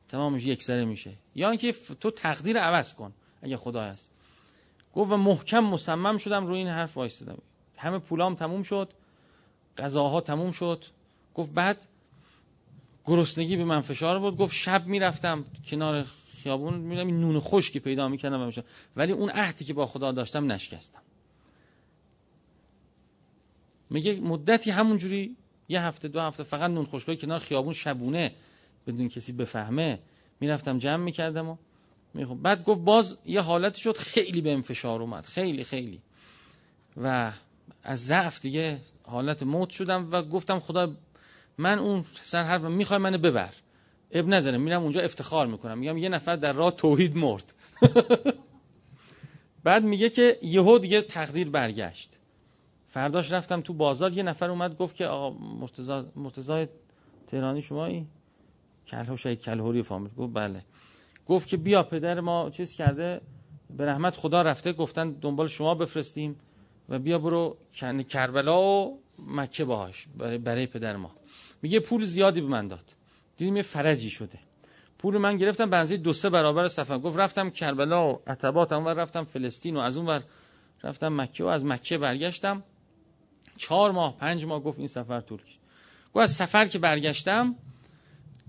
تمامش 0.09 0.47
یک 0.47 0.63
سره 0.63 0.85
میشه. 0.85 1.13
یا 1.35 1.51
اینکه 1.51 1.75
تو 2.01 2.11
تقدیر 2.11 2.59
عوض 2.59 2.95
کن 2.95 3.13
اگه 3.43 3.57
خدا 3.57 3.83
هست. 3.83 4.11
گفت 4.95 5.13
و 5.13 5.17
محکم 5.17 5.61
مصمم 5.61 6.19
شدم 6.19 6.47
روی 6.47 6.59
این 6.59 6.69
حرف 6.69 6.97
وایستادم. 6.97 7.39
همه 7.77 7.99
پولام 7.99 8.35
تموم 8.35 8.63
شد 8.63 8.89
غذاها 9.79 10.21
تموم 10.21 10.51
شد. 10.51 10.85
گفت 11.35 11.53
بعد 11.53 11.87
گرسنگی 13.05 13.57
به 13.57 13.65
من 13.65 13.81
فشار 13.81 14.19
بود 14.19 14.37
گفت 14.37 14.55
شب 14.55 14.87
می‌رفتم 14.87 15.45
کنار 15.65 16.07
خیابون 16.43 16.75
میرم 16.75 17.07
این 17.07 17.21
نون 17.21 17.41
خشکی 17.41 17.81
پیدا 17.81 18.09
می‌کردم 18.09 18.53
ولی 18.97 19.13
اون 19.13 19.31
عهدی 19.31 19.65
که 19.65 19.75
با 19.75 19.87
خدا 19.87 20.13
داشتم 20.13 20.53
نشکستم. 20.53 21.01
میگه 23.91 24.21
مدتی 24.21 24.71
همونجوری 24.71 25.37
یه 25.69 25.83
هفته 25.83 26.09
دو 26.09 26.21
هفته 26.21 26.43
فقط 26.43 26.71
نون 26.71 26.87
خشکای 26.87 27.17
کنار 27.17 27.39
خیابون 27.39 27.73
شبونه 27.73 28.33
بدون 28.87 29.09
کسی 29.09 29.33
بفهمه. 29.33 29.99
می‌رفتم 30.41 30.79
جمع 30.79 31.05
می‌کردم 31.05 31.49
و 31.49 31.57
می‌خوام. 32.15 32.43
بعد 32.43 32.65
گفت 32.65 32.81
باز 32.81 33.19
یه 33.27 33.41
حالتی 33.41 33.81
شد 33.81 33.97
خیلی 33.97 34.41
به 34.41 34.61
فشار 34.61 35.03
اومد. 35.03 35.25
خیلی 35.25 35.65
خیلی. 35.65 36.01
و 36.97 37.33
از 37.83 38.07
ضعف 38.07 38.41
دیگه 38.41 38.81
حالت 39.03 39.43
موت 39.43 39.71
شدم 39.71 40.09
و 40.13 40.23
گفتم 40.23 40.61
خدا 40.61 40.93
من 41.59 41.79
اون 41.79 42.05
سر 42.23 42.45
حرف 42.45 42.63
می‌خوای 42.63 42.99
منو 42.99 43.19
ببر. 43.19 43.55
اب 44.13 44.35
نداره 44.35 44.59
میرم 44.59 44.83
اونجا 44.83 45.01
افتخار 45.01 45.47
می‌کنم. 45.47 45.79
میگم 45.79 45.97
یه 45.97 46.09
نفر 46.09 46.37
در 46.37 46.53
راه 46.53 46.71
توحید 46.71 47.17
مرد. 47.17 47.55
بعد 49.65 49.85
میگه 49.85 50.11
که 50.11 50.39
یهو 50.43 50.79
دیگه 50.79 51.03
تقدیر 51.03 51.51
برگشت. 51.51 52.11
فرداش 52.89 53.33
رفتم 53.33 53.61
تو 53.61 53.73
بازار 53.73 54.13
یه 54.13 54.23
نفر 54.23 54.51
اومد 54.51 54.77
گفت 54.77 54.97
که 54.97 55.07
آقا 55.07 55.39
مرتضی 55.39 56.03
مرتضی 56.17 56.67
تهرانی 57.27 57.63
شمایی؟ 57.63 58.07
کلهوشای 58.87 59.37
کلهوری 59.37 59.83
فامیل. 59.83 60.11
گفت 60.15 60.35
بله. 60.35 60.65
گفت 61.27 61.49
که 61.49 61.57
بیا 61.57 61.83
پدر 61.83 62.21
ما 62.21 62.51
چیز 62.51 62.77
کرده؟ 62.77 63.21
به 63.77 63.87
رحمت 63.87 64.17
خدا 64.17 64.43
رفته. 64.43 64.73
گفتن 64.73 65.11
دنبال 65.11 65.49
شما 65.49 65.75
بفرستیم 65.75 66.37
و 66.89 66.99
بیا 66.99 67.19
برو 67.19 67.57
کربلا 68.09 68.63
و 68.63 69.01
مکه 69.19 69.65
باهاش 69.65 70.07
برای, 70.19 70.39
برای 70.39 70.67
پدر 70.67 70.97
ما. 70.97 71.11
میگه 71.63 71.81
پول 71.81 72.05
زیادی 72.05 72.41
به 72.41 72.47
من 72.47 72.69
داد. 72.69 73.00
دیدیم 73.41 73.57
یه 73.57 73.63
فرجی 73.63 74.11
شده. 74.11 74.39
پول 74.99 75.19
من 75.19 75.37
گرفتم 75.37 75.71
بنزی 75.71 75.97
دو 75.97 76.13
سه 76.13 76.31
برابر 76.31 76.69
سفر 76.69 76.99
گفت 76.99 77.19
رفتم 77.19 77.51
کربلا 77.51 78.13
و 78.13 78.23
عتبات 78.27 78.73
اون 78.73 78.87
رفتم 78.87 79.25
فلسطین 79.25 79.77
و 79.77 79.81
از 79.81 79.97
اون 79.97 80.07
ور 80.07 80.23
رفتم 80.83 81.21
مکه 81.21 81.45
و 81.45 81.47
از 81.47 81.65
مکه 81.65 81.99
برگشتم. 81.99 82.63
چهار 83.57 83.93
ماه 83.93 84.17
پنج 84.17 84.45
ماه 84.45 84.61
گفت 84.61 84.79
این 84.79 84.89
سفر 84.89 85.21
طول 85.21 85.43
کشید. 85.43 85.61
گفت 86.15 86.23
از 86.23 86.31
سفر 86.31 86.67
که 86.67 86.79
برگشتم 86.79 87.55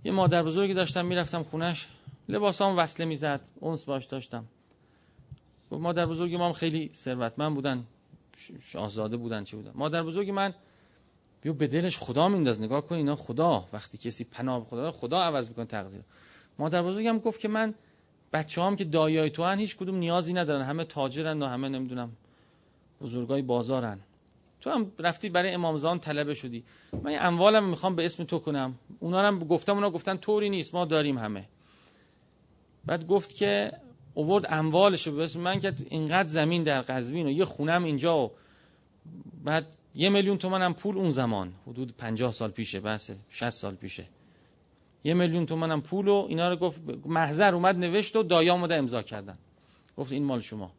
یه 0.03 0.11
مادر 0.11 0.43
بزرگی 0.43 0.73
داشتم 0.73 1.05
می‌رفتم 1.05 1.43
خونش 1.43 1.87
لباسام 2.29 2.77
وصله 2.77 3.05
می‌زد 3.05 3.41
اونس 3.59 3.85
باش 3.85 4.05
داشتم. 4.05 4.45
گفت 5.71 5.81
مادر 5.81 6.05
بزرگی 6.05 6.37
ما 6.37 6.45
هم 6.45 6.53
خیلی 6.53 6.91
ثروتمند 6.95 7.55
بودن. 7.55 7.83
شاهزاده 8.61 9.17
بودن 9.17 9.43
چه 9.43 9.57
بودن. 9.57 9.71
مادر 9.75 10.03
بزرگی 10.03 10.31
من 10.31 10.53
بیو 11.41 11.53
به 11.53 11.67
دلش 11.67 11.97
خدا 11.97 12.27
مینداز. 12.27 12.61
نگاه 12.61 12.81
کن 12.81 12.95
اینا 12.95 13.15
خدا. 13.15 13.65
وقتی 13.73 13.97
کسی 13.97 14.23
پناه 14.23 14.63
خدا 14.63 14.91
خدا 14.91 15.21
عوض 15.21 15.49
می‌کنه 15.49 15.65
تقدیر. 15.65 16.01
مادر 16.59 16.83
بزرگم 16.83 17.19
گفت 17.19 17.39
که 17.39 17.47
من 17.47 17.73
بچه 18.33 18.61
هم 18.61 18.75
که 18.75 18.85
دایای 18.85 19.29
تو 19.29 19.43
هن 19.43 19.59
هیچ 19.59 19.77
کدوم 19.77 19.95
نیازی 19.95 20.33
ندارن. 20.33 20.61
همه 20.61 20.83
تاجرن 20.83 21.41
و 21.41 21.45
همه 21.45 21.69
نمی‌دونم 21.69 22.11
بزرگای 23.01 23.41
بازارن. 23.41 23.99
تو 24.61 24.69
هم 24.69 24.91
رفتی 24.99 25.29
برای 25.29 25.53
امامزان 25.53 25.99
طلبه 25.99 26.33
شدی. 26.33 26.63
من 27.03 27.15
اموالم 27.19 27.63
می‌خوام 27.69 27.95
به 27.95 28.05
اسم 28.05 28.23
تو 28.23 28.39
کنم. 28.39 28.75
اونا 28.99 29.19
هم 29.19 29.39
گفتم 29.39 29.73
اونا 29.73 29.89
گفتن 29.89 30.17
طوری 30.17 30.49
نیست. 30.49 30.75
ما 30.75 30.85
داریم 30.85 31.17
همه. 31.17 31.45
بعد 32.85 33.07
گفت 33.07 33.35
که 33.35 33.71
اوورد 34.13 34.45
اموالش 34.49 35.07
به 35.07 35.23
اسم 35.23 35.39
من 35.39 35.59
که 35.59 35.73
اینقدر 35.89 36.27
زمین 36.27 36.63
در 36.63 36.81
قزوین 36.81 37.27
و 37.27 37.29
یه 37.29 37.45
خونم 37.45 37.83
اینجا 37.83 38.17
و 38.17 38.31
بعد 39.43 39.65
یه 39.95 40.09
میلیون 40.09 40.37
تومن 40.37 40.61
هم 40.61 40.73
پول 40.73 40.97
اون 40.97 41.09
زمان. 41.09 41.53
حدود 41.67 41.97
پنجاه 41.97 42.31
سال 42.31 42.51
پیشه 42.51 42.79
بحث 42.79 43.11
60 43.29 43.49
سال 43.49 43.75
پیشه. 43.75 44.05
یه 45.03 45.13
میلیون 45.13 45.45
تومن 45.45 45.71
هم 45.71 45.81
پول 45.81 46.07
و 46.07 46.25
اینا 46.29 46.49
رو 46.49 46.55
گفت 46.55 46.81
محضر 47.05 47.55
اومد 47.55 47.75
نوشت 47.75 48.15
و 48.15 48.23
دایام 48.23 48.67
ده 48.67 48.75
امضا 48.75 49.01
کردن. 49.01 49.37
گفت 49.97 50.11
این 50.11 50.23
مال 50.23 50.41
شما. 50.41 50.71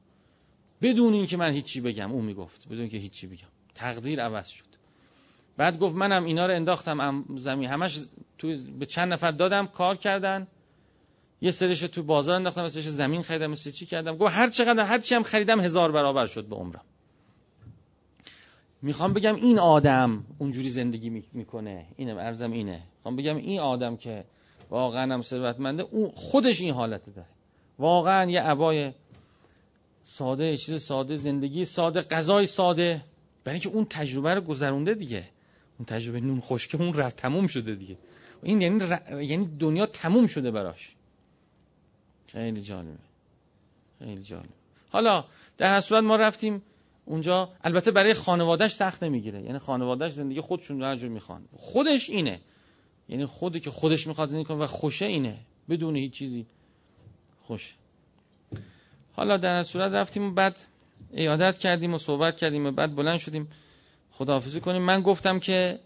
بدون 0.83 1.15
اینکه 1.15 1.37
من 1.37 1.53
هیچی 1.53 1.81
بگم 1.81 2.13
اون 2.13 2.25
می‌گفت. 2.25 2.69
بدون 2.69 2.89
که 2.89 2.99
هیچی 2.99 3.27
بگم. 3.27 3.49
تقدیر 3.75 4.23
عوض 4.23 4.49
شد. 4.49 4.65
بعد 5.57 5.79
گفت 5.79 5.95
منم 5.95 6.25
اینا 6.25 6.47
رو 6.47 6.55
انداختم 6.55 7.25
زمین. 7.37 7.69
همش 7.69 8.01
تو 8.39 8.57
به 8.79 8.87
چند 8.87 9.13
نفر 9.13 9.31
دادم 9.31 9.67
کار 9.67 9.97
کردن. 9.97 10.47
یه 11.41 11.51
سرش 11.51 11.81
تو 11.81 12.03
بازار 12.03 12.35
انداختم 12.35 12.65
مثلش 12.65 12.89
زمین 12.89 13.23
خریدم 13.23 13.51
مثل 13.51 13.71
چی 13.71 13.87
کردم. 13.87 14.17
گفت 14.17 14.35
هر 14.35 14.49
چقدر 14.51 14.85
هر 14.85 14.99
چی 14.99 15.15
هم 15.15 15.23
خریدم 15.23 15.61
هزار 15.61 15.93
برابر 15.93 16.27
شد 16.27 16.45
به 16.45 16.57
عمرم. 16.57 16.85
می‌خوام 18.83 19.13
بگم 19.13 19.35
این 19.35 19.59
آدم 19.59 20.25
اونجوری 20.39 20.71
زندگی 20.71 21.25
می‌کنه. 21.33 21.87
اینم 21.97 22.19
ارزم 22.19 22.53
اینه. 22.53 22.83
می‌خوام 22.97 23.17
بگم 23.17 23.37
این 23.37 23.61
آدم 23.61 23.97
که 23.97 24.25
واقعا 24.71 25.15
هم 25.15 25.23
ثروتمنده 25.23 25.83
اون 25.83 26.11
خودش 26.15 26.61
این 26.61 26.75
حالت 26.75 27.15
داره. 27.15 27.29
واقعا 27.79 28.31
یه 28.31 28.41
عبای 28.41 28.93
ساده 30.03 30.57
چیز 30.57 30.83
ساده 30.83 31.17
زندگی 31.17 31.65
ساده 31.65 32.01
غذای 32.01 32.47
ساده. 32.47 33.05
برای 33.45 33.55
اینکه 33.55 33.69
اون 33.69 33.85
تجربه 33.85 34.35
رو 34.35 34.41
گذرونده 34.41 34.95
دیگه. 34.95 35.25
اون 35.79 35.87
تجربه 35.87 36.21
نون 36.21 36.41
خشکه 36.41 36.83
اون 36.83 36.95
رفت 36.95 37.17
تموم 37.17 37.47
شده 37.47 37.75
دیگه. 37.75 37.99
این 38.43 38.61
یعنی 38.61 38.79
یعنی 39.11 39.57
دنیا 39.59 39.87
تموم 39.87 40.27
شده 40.27 40.51
براش. 40.51 40.95
خیلی 42.27 42.61
جالبه. 42.61 42.99
خیلی 43.99 44.23
جالب 44.23 44.49
حالا 44.91 45.25
در 45.57 45.75
هر 45.75 45.81
صورت 45.81 46.05
ما 46.05 46.17
رفتیم 46.17 46.63
اونجا 47.05 47.49
البته 47.65 47.91
برای 47.91 48.15
خانوادهش 48.15 48.75
سخت 48.75 49.03
نمی‌گیره. 49.03 49.43
یعنی 49.43 49.59
خانوادهش 49.59 50.13
زندگی 50.13 50.41
خودشون 50.41 50.81
رو 50.81 50.97
جور 50.97 51.11
می‌خوان. 51.11 51.45
خودش 51.57 52.11
اینه. 52.11 52.41
یعنی 53.09 53.27
خودی 53.27 53.61
که 53.61 53.71
خودش 53.71 54.07
می‌خواد 54.07 54.29
زندگی 54.29 54.45
کنه 54.45 54.57
و 54.59 54.67
خوشه 54.67 55.07
اینه. 55.07 55.39
بدون 55.69 55.97
هیچ 55.97 56.13
چیزی 56.13 56.47
خوش. 57.43 57.75
حالا 59.13 59.37
در 59.37 59.63
صورت 59.63 59.93
رفتیم 59.93 60.23
و 60.25 60.31
بعد 60.31 60.59
ایادت 61.13 61.59
کردیم 61.59 61.95
و 61.95 61.99
صحبت 61.99 62.37
کردیم 62.37 62.67
و 62.67 62.71
بعد 62.71 62.97
بلند 62.97 63.19
شدیم. 63.19 63.49
خداحافظی 64.13 64.61
کنیم. 64.61 64.83
من 64.83 65.03
گفتم 65.03 65.39
که 65.39 65.81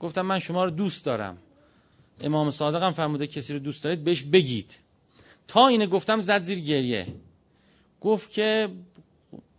گفتم 0.00 0.22
من 0.22 0.38
شما 0.38 0.64
رو 0.64 0.70
دوست 0.70 1.04
دارم. 1.04 1.38
امام 2.20 2.50
صادق 2.50 2.82
هم 2.82 2.92
فرموده 2.92 3.26
کسی 3.26 3.52
رو 3.52 3.58
دوست 3.58 3.84
دارید 3.84 4.04
بهش 4.04 4.22
بگید. 4.22 4.78
تا 5.48 5.68
اینه 5.68 5.86
گفتم 5.86 6.20
زد 6.20 6.42
زیر 6.42 6.60
گریه. 6.60 7.06
گفت 8.00 8.32
که 8.32 8.68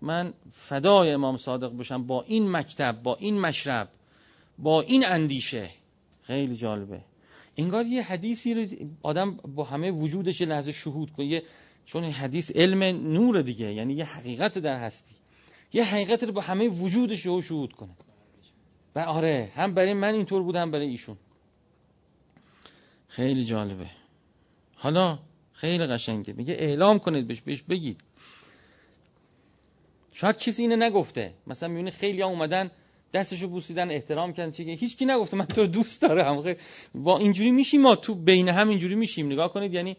من 0.01 0.34
فدای 0.53 1.12
امام 1.12 1.38
صادق 1.38 1.77
بشم 1.77 2.08
با 2.08 2.22
این 2.22 2.51
مکتب 2.51 3.03
با 3.03 3.15
این 3.15 3.39
مشرب 3.39 3.89
با 4.58 4.81
این 4.81 5.05
اندیشه. 5.05 5.70
خیلی 6.22 6.55
جالبه. 6.55 7.01
انگار 7.58 7.86
یه 7.86 8.01
حدیثی 8.01 8.53
رو 8.53 8.65
آدم 9.03 9.31
با 9.31 9.63
همه 9.63 9.91
وجودش 9.91 10.41
لحظه 10.41 10.72
شهود 10.72 11.12
کنه. 11.12 11.41
چون 11.86 12.03
این 12.03 12.13
حدیث 12.13 12.51
علم 12.55 12.84
نور 13.13 13.41
دیگه 13.41 13.74
یعنی 13.74 13.93
یه 13.93 14.05
حقیقت 14.05 14.58
در 14.58 14.77
هستی. 14.79 15.15
یه 15.74 15.84
حقیقت 15.84 16.24
رو 16.24 16.34
با 16.34 16.41
همه 16.41 16.67
وجودش 16.67 17.25
رو 17.25 17.41
شهود 17.41 17.74
کنه. 17.74 17.96
و 18.96 19.00
آره 19.00 19.51
هم 19.55 19.74
برای 19.74 19.93
من 19.93 20.13
اینطور 20.13 20.43
بودم 20.43 20.72
برای 20.72 20.88
ایشون. 20.88 21.17
خیلی 23.08 23.43
جالبه. 23.43 23.88
حالا 24.75 25.20
خیلی 25.53 25.86
قشنگه. 25.86 26.34
میگه 26.34 26.53
اعلام 26.53 27.00
کنید 27.00 27.27
بهش 27.27 27.41
بهش 27.41 27.62
بگید. 27.62 28.01
شاید 30.21 30.37
کسی 30.37 30.61
اینو 30.61 30.75
نگفته. 30.75 31.33
مثلا 31.47 31.69
می‌بینی 31.69 31.91
خیلی 31.91 32.21
ها 32.21 32.27
اومدن 32.27 32.71
دستشو 33.13 33.47
بوسیدن 33.47 33.91
احترام 33.91 34.33
کردن 34.33 34.51
چیه 34.51 34.75
هیچ 34.75 34.97
کی 34.97 35.05
نگفته 35.05 35.37
من 35.37 35.45
تو 35.45 35.67
دوست 35.67 36.01
دارم. 36.01 36.55
با 36.95 37.17
اینجوری 37.17 37.51
میشیم 37.51 37.81
ما 37.81 37.95
تو 37.95 38.15
بین 38.15 38.49
هم 38.49 38.69
اینجوری 38.69 38.95
میشیم. 38.95 39.25
نگاه 39.25 39.53
کنید 39.53 39.73
یعنی 39.73 39.97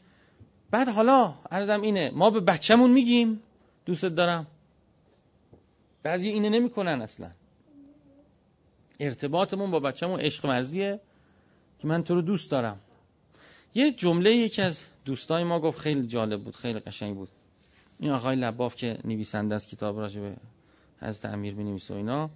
بعد 0.70 0.88
حالا 0.88 1.34
عرضم 1.50 1.80
اینه 1.80 2.10
ما 2.10 2.30
به 2.30 2.40
بچه‌مون 2.40 2.90
میگیم 2.90 3.42
دوست 3.86 4.04
دارم. 4.04 4.46
بعضی 6.02 6.28
اینه 6.28 6.48
نمی‌کنن 6.48 7.02
اصلا. 7.02 7.30
ارتباطمون 9.00 9.70
با 9.70 9.80
بچه‌مون 9.80 10.20
عشق 10.20 10.46
مرزیه 10.46 11.00
که 11.78 11.88
من 11.88 12.04
تو 12.04 12.14
رو 12.14 12.22
دوست 12.22 12.50
دارم. 12.50 12.80
یه 13.74 13.92
جمله 13.92 14.36
یکی 14.36 14.62
از 14.62 14.84
دوستای 15.04 15.44
ما 15.44 15.60
گفت 15.60 15.78
خیلی 15.78 16.06
جالب 16.06 16.44
بود 16.44 16.56
خیلی 16.56 16.78
قشنگ 16.78 17.14
بود. 17.14 17.28
این 18.02 18.10
آقای 18.10 18.36
لباف 18.36 18.76
که 18.76 18.98
نویسنده 19.04 19.54
از 19.54 19.66
کتاب 19.66 19.98
راجع 19.98 20.20
به 20.20 20.36
حضرت 21.00 21.24
امیر 21.24 21.54
بنویسه 21.54 21.94
و 21.94 21.96
اینا 21.96 22.30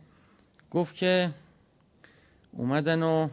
گفت 0.70 0.96
که 0.96 1.30
اومدن 2.52 3.02
و 3.02 3.28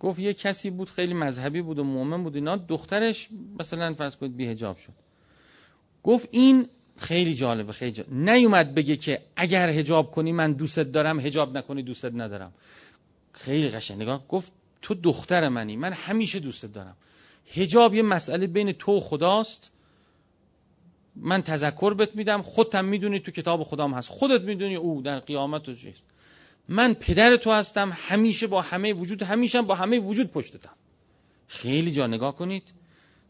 گفت 0.00 0.18
یه 0.18 0.34
کسی 0.34 0.70
بود 0.70 0.90
خیلی 0.90 1.14
مذهبی 1.14 1.62
بود 1.62 1.78
و 1.78 1.84
مؤمن 1.84 2.22
بود 2.22 2.34
اینا 2.34 2.56
دخترش 2.56 3.28
مثلا 3.58 3.94
فرض 3.94 4.16
کنید 4.16 4.36
بیهجاب 4.36 4.76
شد. 4.76 4.92
گفت 6.02 6.28
این 6.30 6.68
خیلی 6.96 7.34
جالبه 7.34 7.72
خیلی 7.72 7.92
جالبه. 7.92 8.14
نیومد 8.14 8.74
بگه 8.74 8.96
که 8.96 9.20
اگر 9.36 9.68
هجاب 9.68 10.10
کنی 10.10 10.32
من 10.32 10.52
دوستت 10.52 10.92
دارم 10.92 11.20
هجاب 11.20 11.56
نکنی 11.56 11.82
دوستت 11.82 12.12
ندارم. 12.14 12.52
خیلی 13.32 13.68
قشنگ. 13.68 14.02
نگاه 14.02 14.28
گفت 14.28 14.52
تو 14.82 14.94
دختر 14.94 15.48
منی 15.48 15.76
من 15.76 15.92
همیشه 15.92 16.40
دوستت 16.40 16.72
دارم. 16.72 16.96
هجاب 17.54 17.94
یه 17.94 18.02
مسئله 18.02 18.46
بین 18.46 18.72
تو 18.72 18.92
و 18.92 19.00
خداست. 19.00 19.72
من 21.16 21.42
تذکر 21.42 21.94
بهت 21.94 22.14
میدم 22.14 22.42
خودتم 22.42 22.84
می‌دونی 22.84 23.20
تو 23.20 23.30
کتاب 23.30 23.62
خدام 23.62 23.94
هست. 23.94 24.08
خودت 24.08 24.40
می‌دونی 24.40 24.76
او 24.76 25.02
در 25.02 25.18
قیامت 25.18 25.68
و 25.68 25.72
من 26.68 26.94
پدر 26.94 27.36
تو 27.36 27.50
هستم 27.52 27.92
همیشه 27.94 28.46
با 28.46 28.60
همه 28.62 28.92
وجود 28.92 29.22
همیشه 29.22 29.62
با 29.62 29.74
همه 29.74 29.98
وجود 29.98 30.30
پشتتم. 30.30 30.72
خیلی 31.48 31.92
جا 31.92 32.06
نگاه 32.06 32.36
کنید. 32.36 32.62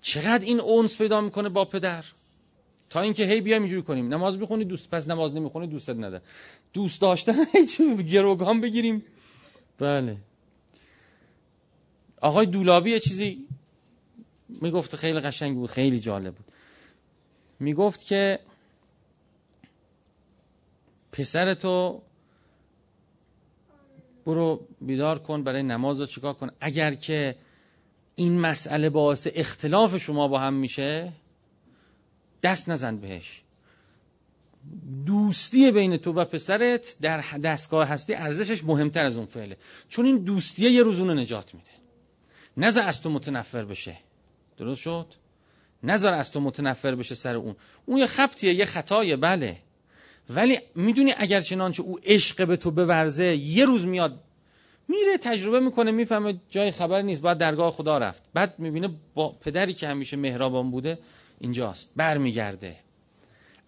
چقدر 0.00 0.44
این 0.44 0.60
اونس 0.60 0.98
پیدا 0.98 1.20
می‌کنه 1.20 1.48
با 1.48 1.64
پدر؟ 1.64 2.04
تا 2.90 3.00
اینکه 3.00 3.24
هی 3.24 3.40
بیایم 3.40 3.62
اینجوری 3.62 3.82
کنیم. 3.82 4.14
نماز 4.14 4.38
می‌خونی 4.38 4.64
دوست. 4.64 4.90
پس 4.90 5.08
نماز 5.08 5.34
نمی‌خونی 5.34 5.66
دوستت 5.66 5.96
نده. 5.96 6.20
دوست 6.72 7.00
داشتن 7.00 7.44
هیچ 7.54 7.80
گروگان 7.80 8.60
بگیریم. 8.60 9.04
بله. 9.78 10.16
آقای 12.20 12.46
دولابی 12.46 12.90
یه 12.90 13.00
چیزی 13.00 13.46
می‌گفت 14.48 14.96
خیلی 14.96 15.20
قشنگ 15.20 15.56
بود 15.56 15.70
خیلی 15.70 16.00
جالب 16.00 16.34
بود. 16.34 16.46
می‌گفت 17.60 18.04
که 18.04 18.38
پسر 21.12 21.54
تو 21.54 22.02
برو 24.26 24.66
بیدار 24.80 25.18
کن 25.18 25.42
برای 25.42 25.62
نماز 25.62 26.00
رو 26.00 26.06
چیکار 26.06 26.34
کن. 26.34 26.50
اگر 26.60 26.94
که 26.94 27.36
این 28.16 28.40
مسئله 28.40 28.90
باعث 28.90 29.28
اختلاف 29.34 29.96
شما 29.96 30.28
با 30.28 30.38
هم 30.38 30.54
میشه 30.54 31.12
دست 32.42 32.68
نزن 32.68 32.96
بهش. 32.96 33.42
دوستی 35.06 35.72
بین 35.72 35.96
تو 35.96 36.12
و 36.12 36.24
پسرت 36.24 36.96
در 37.00 37.20
دستگاه 37.44 37.88
هستی 37.88 38.14
ارزشش 38.14 38.64
مهمتر 38.64 39.06
از 39.06 39.16
اون 39.16 39.26
فعله. 39.26 39.56
چون 39.88 40.06
این 40.06 40.18
دوستیه 40.18 40.70
یه 40.70 40.82
روز 40.82 40.98
اونو 40.98 41.14
نجات 41.14 41.54
میده. 41.54 41.70
نظر 42.56 42.82
از 42.82 43.02
تو 43.02 43.10
متنفر 43.10 43.64
بشه. 43.64 43.96
درست 44.58 44.80
شد؟ 44.80 45.06
نظر 45.82 46.12
از 46.12 46.30
تو 46.30 46.40
متنفر 46.40 46.94
بشه 46.94 47.14
سر 47.14 47.36
اون. 47.36 47.56
اون 47.86 47.98
یه 47.98 48.06
خبتیه 48.06 48.54
یه 48.54 48.64
خطایه 48.64 49.16
بله. 49.16 49.56
ولی 50.30 50.58
می‌دونی 50.74 51.12
اگر 51.16 51.40
چنانچه 51.40 51.82
او 51.82 51.98
عشق 52.04 52.46
به 52.46 52.56
تو 52.56 52.70
بورزه 52.70 53.36
یه 53.36 53.64
روز 53.64 53.86
میاد 53.86 54.20
میره 54.88 55.18
تجربه 55.18 55.60
می‌کنه 55.60 55.90
می‌فهمه 55.90 56.40
جای 56.50 56.70
خبر 56.70 57.02
نیست 57.02 57.22
باید 57.22 57.38
درگاه 57.38 57.70
خدا 57.70 57.98
رفت. 57.98 58.22
بعد 58.34 58.58
می‌بینه 58.58 58.90
با 59.14 59.28
پدری 59.28 59.74
که 59.74 59.88
همیشه 59.88 60.16
مهربان 60.16 60.70
بوده 60.70 60.98
اینجاست 61.38 61.92
برمیگرده. 61.96 62.76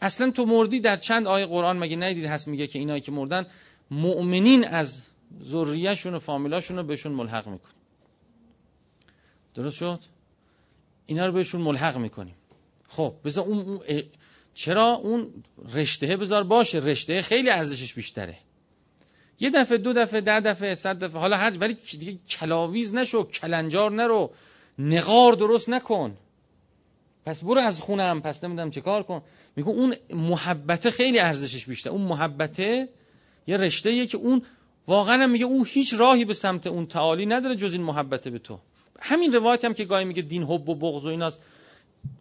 اصلا 0.00 0.30
تو 0.30 0.44
مردی 0.44 0.80
در 0.80 0.96
چند 0.96 1.26
آیه 1.26 1.46
قرآن 1.46 1.78
مگه 1.78 1.96
ندید 1.96 2.24
هست 2.24 2.48
میگه 2.48 2.66
که 2.66 2.78
اینایی 2.78 3.00
که 3.00 3.12
مردن 3.12 3.46
مؤمنین 3.90 4.64
از 4.64 5.02
ذریهشون 5.44 6.14
و 6.14 6.18
فامیلاشون 6.18 6.76
رو 6.76 6.82
بهشون 6.82 7.12
ملحق 7.12 7.48
می‌کنه 7.48 7.72
درست 9.54 9.76
شد؟ 9.76 10.00
اینا 11.08 11.26
رو 11.26 11.32
بهشون 11.32 11.60
ملحق 11.60 11.98
می‌کنیم. 11.98 12.34
خب 12.88 13.14
بذار 13.24 13.44
اون 13.44 13.80
چرا 14.54 14.92
اون 14.92 15.26
رشته 15.74 16.16
بذار 16.16 16.44
باشه؟ 16.44 16.78
رشته 16.78 17.22
خیلی 17.22 17.50
ارزشش 17.50 17.94
بیشتره. 17.94 18.36
یه 19.40 19.50
دفعه 19.50 19.78
دو 19.78 19.92
دفعه 19.92 20.20
ده 20.20 20.40
دفعه 20.40 20.74
صد 20.74 21.04
دفعه 21.04 21.20
حالا 21.20 21.36
هر 21.36 21.52
ولی 21.60 21.74
دیگه 21.74 22.18
کلاویز 22.30 22.94
نشو 22.94 23.22
کلنجار 23.22 23.92
نرو. 23.92 24.30
نقار 24.78 25.32
درست 25.32 25.68
نکن. 25.68 26.16
پس 27.26 27.44
برو 27.44 27.60
از 27.60 27.80
خونم 27.80 28.20
پس 28.22 28.44
نمی‌دونم 28.44 28.70
چه 28.70 28.80
کار 28.80 29.02
کن. 29.02 29.22
میگه 29.56 29.68
اون 29.68 29.94
محبته 30.10 30.90
خیلی 30.90 31.18
ارزشش 31.18 31.66
بیشتر 31.66 31.90
اون 31.90 32.02
محبته 32.02 32.88
یه 33.46 33.56
رشته 33.56 34.06
که 34.06 34.18
اون 34.18 34.42
واقعا 34.86 35.26
میگه 35.26 35.44
اون 35.44 35.66
هیچ 35.68 35.94
راهی 35.94 36.24
به 36.24 36.34
سمت 36.34 36.66
اون 36.66 36.86
تعالی 36.86 37.26
نداره 37.26 37.56
جز 37.56 37.72
این 37.72 37.82
محبته 37.82 38.30
به 38.30 38.38
تو. 38.38 38.58
همین 38.98 39.32
روایت 39.32 39.64
هم 39.64 39.74
که 39.74 39.84
گاهی 39.84 40.04
میگه 40.04 40.22
دین 40.22 40.42
حب 40.42 40.68
و 40.68 40.74
بغض 40.74 41.04
و 41.04 41.08
ایناست. 41.08 41.42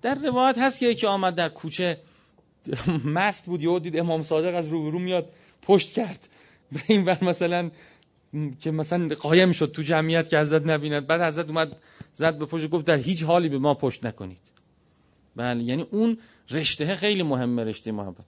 در 0.02 0.16
روایت 0.16 0.58
هست 0.58 0.80
که 0.80 0.88
یکی 0.88 1.08
آمد 1.08 1.36
در 1.36 1.50
کوچه 1.50 2.00
مست 3.06 3.46
بود 3.46 3.64
یهو 3.64 3.80
دید 3.80 4.00
امام 4.00 4.22
صادق 4.22 4.56
از 4.56 4.70
رو 4.70 5.00
میاد 5.00 5.30
پشت 5.62 5.94
کرد. 5.94 6.28
به 6.72 6.80
این 6.88 7.06
بر 7.06 7.24
مثلا 7.24 7.72
که 8.62 8.72
مثلا 8.72 9.08
قایم 9.08 9.52
شد 9.52 9.72
تو 9.72 9.82
جمعیت 9.82 10.30
که 10.30 10.40
حضرت 10.40 10.66
نبیند. 10.66 11.08
بعد 11.08 11.22
حضرت 11.22 11.48
اومد 11.48 11.78
زد 12.14 12.38
به 12.38 12.46
پشت 12.46 12.70
گفت 12.70 12.86
در 12.86 12.98
هیچ 12.98 13.24
حالی 13.24 13.50
به 13.50 13.58
ما 13.58 13.74
پشت 13.74 14.06
نکنید. 14.06 14.52
بله 15.36 15.64
یعنی 15.64 15.82
اون 15.92 16.18
رشته 16.52 16.96
خیلی 16.96 17.24
مهمه 17.24 17.64
رشته 17.64 17.92
محبت. 17.92 18.26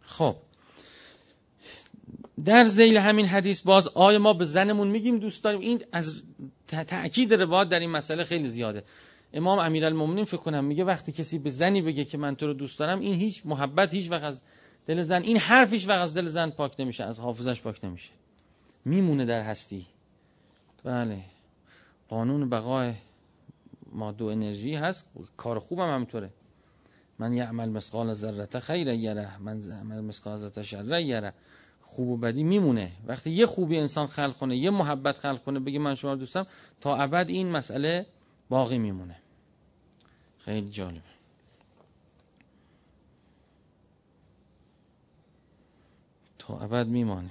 خب. 0.00 0.36
در 2.44 2.64
زیل 2.64 2.96
همین 2.96 3.26
حدیث 3.26 3.62
باز 3.62 3.88
آیا 3.88 4.18
ما 4.18 4.32
به 4.32 4.44
زنمون 4.44 4.88
میگیم 4.88 5.18
دوست 5.18 5.44
داریم. 5.44 5.60
این 5.60 5.82
از 5.92 6.22
تأکید 6.66 7.34
روایت 7.34 7.68
در 7.68 7.80
این 7.80 7.90
مسئله 7.90 8.24
خیلی 8.24 8.46
زیاده. 8.46 8.84
امام 9.32 9.58
امیرالمومنین 9.58 10.24
فکر 10.24 10.36
کنم 10.36 10.64
میگه 10.64 10.84
وقتی 10.84 11.12
کسی 11.12 11.38
به 11.38 11.50
زنی 11.50 11.82
بگه 11.82 12.04
که 12.04 12.18
من 12.18 12.36
تو 12.36 12.46
رو 12.46 12.54
دوست 12.54 12.78
دارم 12.78 13.00
این 13.00 13.14
هیچ 13.14 13.42
محبت 13.46 13.94
هیچ 13.94 14.10
وقت 14.10 14.22
از 14.22 14.42
دل 14.86 15.02
زن 15.02 15.22
این 15.22 15.36
حرف 15.36 15.72
هیچ 15.72 15.88
وقت 15.88 16.00
از 16.00 16.14
دل 16.14 16.26
زن 16.26 16.50
پاک 16.50 16.80
نمیشه 16.80 17.04
از 17.04 17.20
حافظش 17.20 17.60
پاک 17.60 17.84
نمیشه. 17.84 18.10
میمونه 18.84 19.24
در 19.24 19.42
هستی. 19.42 19.86
بله. 20.84 21.20
قانون 22.08 22.50
بقای 22.50 22.94
ماده 23.92 24.24
و 24.24 24.26
انرژی 24.26 24.74
هست 24.74 25.06
کار 25.36 25.58
خوبم 25.58 25.94
همطوره 25.94 26.30
من 27.18 27.32
یعمل 27.32 27.68
مسقال 27.68 28.12
ذره 28.12 28.60
خیر 28.60 28.88
یره 28.88 29.38
من 29.38 29.60
یعمل 29.60 30.00
مسقال 30.00 30.48
ذره 30.48 30.62
شر 30.62 31.00
یره. 31.00 31.32
خوب 31.94 32.08
و 32.08 32.16
بدی 32.16 32.42
میمونه. 32.42 32.92
وقتی 33.06 33.30
یه 33.30 33.46
خوبی 33.46 33.78
انسان 33.78 34.06
خلق 34.06 34.36
کنه 34.36 34.56
یه 34.56 34.70
محبت 34.70 35.18
خلق 35.18 35.42
کنه 35.42 35.60
بگه 35.60 35.78
من 35.78 35.94
شما 35.94 36.14
دوستم 36.14 36.46
تا 36.80 36.96
ابد 36.96 37.26
این 37.28 37.50
مسئله 37.50 38.06
باقی 38.48 38.78
میمونه. 38.78 39.16
خیلی 40.38 40.70
جالبه. 40.70 41.14
تا 46.38 46.58
ابد 46.58 46.86
میمانه. 46.86 47.30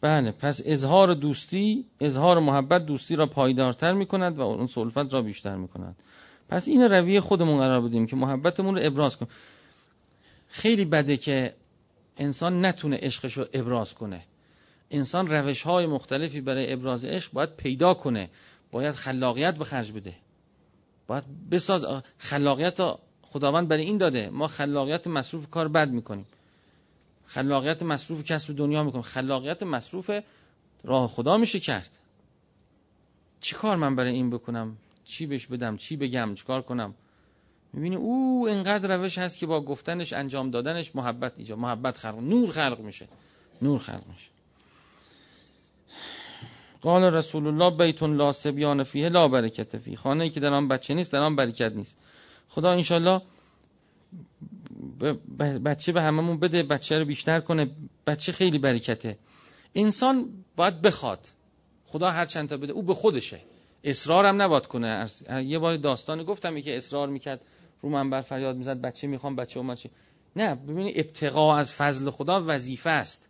بله 0.00 0.32
پس 0.32 0.60
اظهار 0.64 1.14
دوستی 1.14 1.84
اظهار 2.00 2.38
محبت 2.38 2.86
دوستی 2.86 3.16
را 3.16 3.26
پایدارتر 3.26 3.92
می 3.92 4.06
کند 4.06 4.38
و 4.38 4.40
اون 4.40 4.66
سلفت 4.66 5.14
را 5.14 5.22
بیشتر 5.22 5.56
می 5.56 5.68
کند 5.68 5.96
پس 6.48 6.68
این 6.68 6.82
رویه 6.82 7.20
خودمون 7.20 7.58
قرار 7.58 7.80
بدیم 7.80 8.06
که 8.06 8.16
محبتمون 8.16 8.74
رو 8.74 8.80
ابراز 8.84 9.16
کنیم. 9.16 9.30
خیلی 10.48 10.84
بده 10.84 11.16
که 11.16 11.54
انسان 12.16 12.66
نتونه 12.66 12.98
عشقش 13.02 13.32
رو 13.32 13.46
ابراز 13.52 13.94
کنه. 13.94 14.22
انسان 14.90 15.26
روش 15.26 15.62
های 15.62 15.86
مختلفی 15.86 16.40
برای 16.40 16.72
ابراز 16.72 17.04
عشق 17.04 17.32
باید 17.32 17.56
پیدا 17.56 17.94
کنه. 17.94 18.30
باید 18.72 18.94
خلاقیت 18.94 19.54
به 19.54 19.64
خرج 19.64 19.92
بده. 19.92 20.14
باید 21.06 21.24
بساز 21.50 21.86
خلاقیت 22.18 22.78
خداوند 23.22 23.68
برای 23.68 23.82
این 23.82 23.98
داده. 23.98 24.30
ما 24.30 24.46
خلاقیت 24.46 25.06
مصروف 25.06 25.50
کار 25.50 25.68
بد 25.68 25.90
می‌کنیم. 25.90 26.26
خلاقیت 27.28 27.82
مصروف 27.82 28.22
کسب 28.22 28.56
دنیا 28.56 28.84
می‌کنم 28.84 29.02
خلاقیت 29.02 29.62
مصروف 29.62 30.10
راه 30.84 31.08
خدا 31.08 31.36
میشه 31.36 31.60
کرد. 31.60 31.98
چی 33.40 33.54
کار 33.54 33.76
من 33.76 33.96
برای 33.96 34.12
این 34.12 34.30
بکنم؟ 34.30 34.76
چی 35.04 35.26
بهش 35.26 35.46
بدم؟ 35.46 35.76
چی 35.76 35.96
بگم؟ 35.96 36.34
چیکار 36.34 36.62
کنم؟ 36.62 36.94
می‌بینی 37.72 37.96
او 37.96 38.46
انقدر 38.50 38.96
روش 38.96 39.18
هست 39.18 39.38
که 39.38 39.46
با 39.46 39.60
گفتنش 39.60 40.12
انجام 40.12 40.50
دادنش 40.50 40.96
محبت 40.96 41.38
ایجا 41.38 41.56
محبت 41.56 41.96
خلق 41.96 42.18
نور 42.18 42.50
خلق 42.50 42.80
میشه. 42.80 43.08
نور 43.62 43.78
خلق 43.78 44.02
میشه. 44.12 44.30
قال 46.80 47.04
رسول 47.04 47.46
الله 47.46 47.76
بیت 47.76 48.02
لا 48.02 48.32
سبیان 48.32 48.82
فیه 48.84 49.08
لا 49.08 49.28
برکت 49.28 49.78
فی 49.78 49.96
خانه 49.96 50.24
ای 50.24 50.30
که 50.30 50.40
در 50.40 50.52
آن 50.52 50.68
بچه 50.68 50.94
نیست 50.94 51.12
در 51.12 51.18
آن 51.18 51.36
برکت 51.36 51.72
نیست. 51.72 51.98
خدا 52.48 52.70
انشالله 52.70 53.22
بچه 55.64 55.92
به 55.92 56.02
هممون 56.02 56.38
بده 56.38 56.62
بچه 56.62 56.98
رو 56.98 57.04
بیشتر 57.04 57.40
کنه. 57.40 57.70
بچه 58.06 58.32
خیلی 58.32 58.58
برکته. 58.58 59.18
انسان 59.74 60.30
باید 60.56 60.82
بخواد. 60.82 61.28
خدا 61.86 62.10
هر 62.10 62.26
چند 62.26 62.48
تا 62.48 62.56
بده 62.56 62.72
او 62.72 62.82
به 62.82 62.94
خودشه. 62.94 63.40
اصرارم 63.84 64.42
نباید 64.42 64.66
کنه. 64.66 65.06
یه 65.44 65.58
بار 65.58 65.76
داستانی 65.76 66.24
گفتم 66.24 66.60
که 66.60 66.76
اصرار 66.76 67.08
می‌کرد 67.08 67.40
رو 67.82 67.88
منبر 67.88 68.20
فریاد 68.20 68.56
می‌زد 68.56 68.80
بچه 68.80 69.06
می‌خوام 69.06 69.36
بچه 69.36 69.60
اومد 69.60 69.78
نه 70.36 70.54
ببینید 70.54 70.98
ابتقا 70.98 71.56
از 71.56 71.74
فضل 71.74 72.10
خدا 72.10 72.44
وظیفه 72.46 72.90
است. 72.90 73.28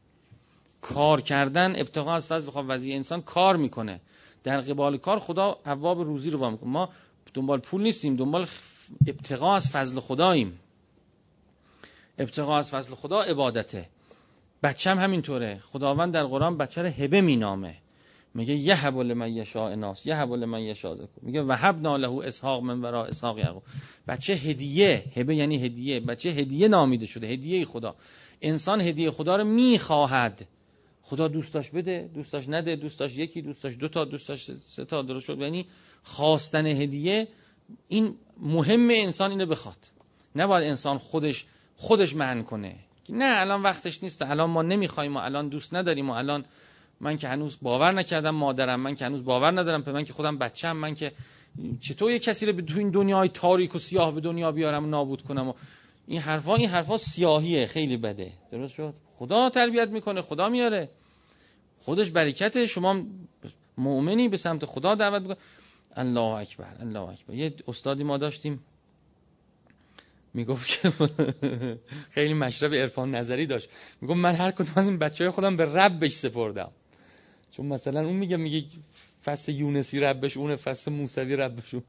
کار 0.81 1.21
کردن 1.21 1.77
ابتقا 1.77 2.15
از 2.15 2.29
فضل 2.29 2.51
خدا 2.51 2.65
وظیفه. 2.69 2.97
انسان 2.97 3.23
کار 3.23 3.57
می‌کنه. 3.57 4.01
در 4.45 4.61
قبال 4.61 4.97
کار 4.97 5.19
خدا 5.19 5.59
ابواب 5.65 6.01
روزی 6.01 6.31
رو 6.31 6.39
با 6.39 6.59
ما 6.63 6.89
دنبال 7.35 7.59
پول 7.59 7.83
نیستیم 7.83 8.17
دنبال 8.17 8.47
ابتقا 9.07 9.55
از 9.55 9.71
فضل 9.71 10.01
خداییم. 10.01 10.59
ابتقا 12.19 12.59
از 12.59 12.71
فضل 12.71 12.95
خدا 12.95 13.23
عبادته. 13.23 13.89
بچه 14.63 14.91
هم 14.91 14.99
همینطوره. 14.99 15.61
خداوند 15.73 16.15
در 16.15 16.25
قرآن 16.25 16.59
بچه 16.59 16.83
رو 16.83 16.89
هبه 16.89 17.21
مینامه. 17.21 17.75
میگه 18.35 18.55
یه 18.55 18.75
حبل 18.75 19.15
من 19.15 19.33
یشاء 19.33 19.75
ناس 19.75 20.07
یه 20.07 20.15
حبل 20.15 20.45
من 20.45 20.63
یشاء 20.63 20.97
میگه 21.23 21.43
وهب 21.43 21.87
له 21.87 22.27
اسحاق 22.27 22.63
من 22.63 22.81
ورا 22.81 23.05
اسحاق 23.05 23.39
یعقوب. 23.39 23.63
بچه 24.09 24.33
هدیه 24.33 25.05
هبه 25.17 25.37
یعنی 25.37 25.65
هدیه. 25.65 26.01
بچه 26.01 26.31
هدیه 26.31 26.69
نامیده 26.69 27.07
شده 27.07 27.27
هدیه 27.27 27.65
خدا. 27.65 27.95
انسان 28.43 28.81
هدیه 28.81 29.11
خدا 29.11 29.37
رو 29.37 29.45
می‌خواهد. 29.45 30.47
خدا 31.03 31.29
دوست 31.29 31.55
داشت 31.55 31.73
بده 31.73 32.11
دوست 32.15 32.33
داشت 32.33 32.49
نده 32.49 32.77
دوست 32.77 32.99
داشت 32.99 33.19
یکی 33.19 33.43
دوست 33.43 33.63
داشت 33.63 33.79
دو 33.79 33.89
تا 33.89 34.05
دوست 34.05 34.29
داشت 34.29 34.53
سه 34.67 34.85
تا 34.85 35.03
درست 35.03 35.27
شد. 35.27 35.39
یعنی 35.39 35.67
خواستن 36.03 36.67
هدیه 36.67 37.29
این 37.89 38.15
مهم 38.41 38.91
انسان 38.91 39.31
اینو 39.31 39.47
بخواد. 39.47 39.77
نباید 40.37 40.67
انسان 40.69 40.99
خودش 40.99 41.47
خودش 41.81 42.17
من 42.17 42.43
کنه. 42.43 42.77
نه 43.09 43.41
الان 43.41 43.63
وقتش 43.63 44.03
نیست. 44.03 44.23
الان 44.23 44.51
ما 44.51 44.63
نمی‌خوایم 44.63 45.17
و 45.17 45.19
الان 45.19 45.49
دوست 45.49 45.75
نداریم 45.75 46.11
و 46.11 46.13
الان 46.13 46.45
من 47.01 47.17
که 47.17 47.29
هنوز 47.29 47.59
باور 47.63 47.95
نکردم 47.95 48.31
مادرم 48.31 48.81
من 48.81 48.95
که 48.95 49.05
هنوز 49.05 49.25
باور 49.25 49.61
ندارم 49.61 49.83
به 49.83 49.93
من 49.93 50.05
که 50.05 50.13
خودم 50.13 50.39
بچم 50.39 50.77
من 50.77 50.95
که 50.95 51.13
چطور 51.81 52.11
یه 52.11 52.19
کسی 52.19 52.47
رو 52.47 52.53
به 52.53 52.63
تو 52.63 52.79
این 52.79 52.91
دنیای 52.91 53.29
تاریک 53.29 53.75
و 53.75 53.79
سیاه 53.79 54.15
به 54.15 54.21
دنیا 54.21 54.53
بیارم 54.53 54.85
و 54.85 54.89
نابود 54.89 55.23
کنم 55.23 55.49
و 55.49 55.53
این 56.07 56.21
حرفا 56.21 56.55
این 56.55 56.69
حرفا 56.69 56.97
سیاهیه 56.97 57.67
خیلی 57.67 57.97
بده. 57.97 58.33
درست 58.53 58.75
شد؟ 58.75 58.95
خدا 59.17 59.51
تربیت 59.51 59.89
می‌کنه 59.89 60.23
خدا 60.23 60.49
میاره. 60.49 60.89
خودش 61.79 62.11
برکت 62.11 62.65
شما 62.65 63.03
مؤمنی 63.79 64.29
به 64.29 64.37
سمت 64.37 64.65
خدا 64.65 64.95
دعوت 64.95 65.23
می‌کنه 65.23 65.37
الله 65.97 66.21
اکبر 66.21 66.75
الله 66.81 67.01
اکبر. 67.01 67.35
یه 67.35 67.55
استادی 67.69 68.05
ما 68.05 68.19
داشتیم. 68.19 68.65
می‌گفت 70.35 70.69
که 70.69 70.93
خیلی 72.15 72.35
مشرب 72.35 72.75
عرفان 72.75 73.15
نظری 73.15 73.47
داشت. 73.47 73.69
می‌گفت 74.01 74.19
من 74.19 74.35
هر 74.35 74.51
کدوم 74.51 74.73
از 74.77 74.87
این 74.87 74.99
بچه 74.99 75.25
های 75.25 75.31
خودم 75.31 75.57
به 75.57 75.65
ربش 75.65 76.13
سپردم. 76.13 76.71
چون 77.51 77.67
مثلا 77.67 78.01
اون 78.01 78.17
میگه 78.17 78.37
میگه 78.37 78.67
فصل 79.25 79.53
یونسی 79.53 80.01
ربش 80.01 80.37
اونه 80.37 80.57
فصل 80.57 80.93
موسوی 80.93 81.37
ربشون 81.37 81.83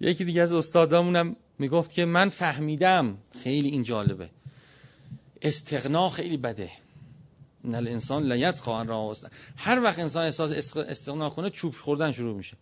یکی 0.00 0.24
دیگه 0.24 0.42
از 0.42 0.52
استادامونم 0.52 1.36
می‌گفت 1.58 1.92
که 1.92 2.04
من 2.04 2.28
فهمیدم. 2.28 3.18
خیلی 3.42 3.68
این 3.68 3.82
جالبه. 3.82 4.30
استغنا 5.42 6.08
خیلی 6.08 6.36
بده. 6.36 6.70
نل 7.64 7.88
انسان 7.88 8.32
لیت 8.32 8.60
خواهن 8.60 8.86
را 8.86 9.14
هر 9.56 9.82
وقت 9.82 9.98
انسان 9.98 10.24
احساس 10.24 10.76
استغنا 10.76 11.30
کنه 11.30 11.50
چوب 11.50 11.74
خوردن 11.74 12.12
شروع 12.12 12.36
میشه. 12.36 12.56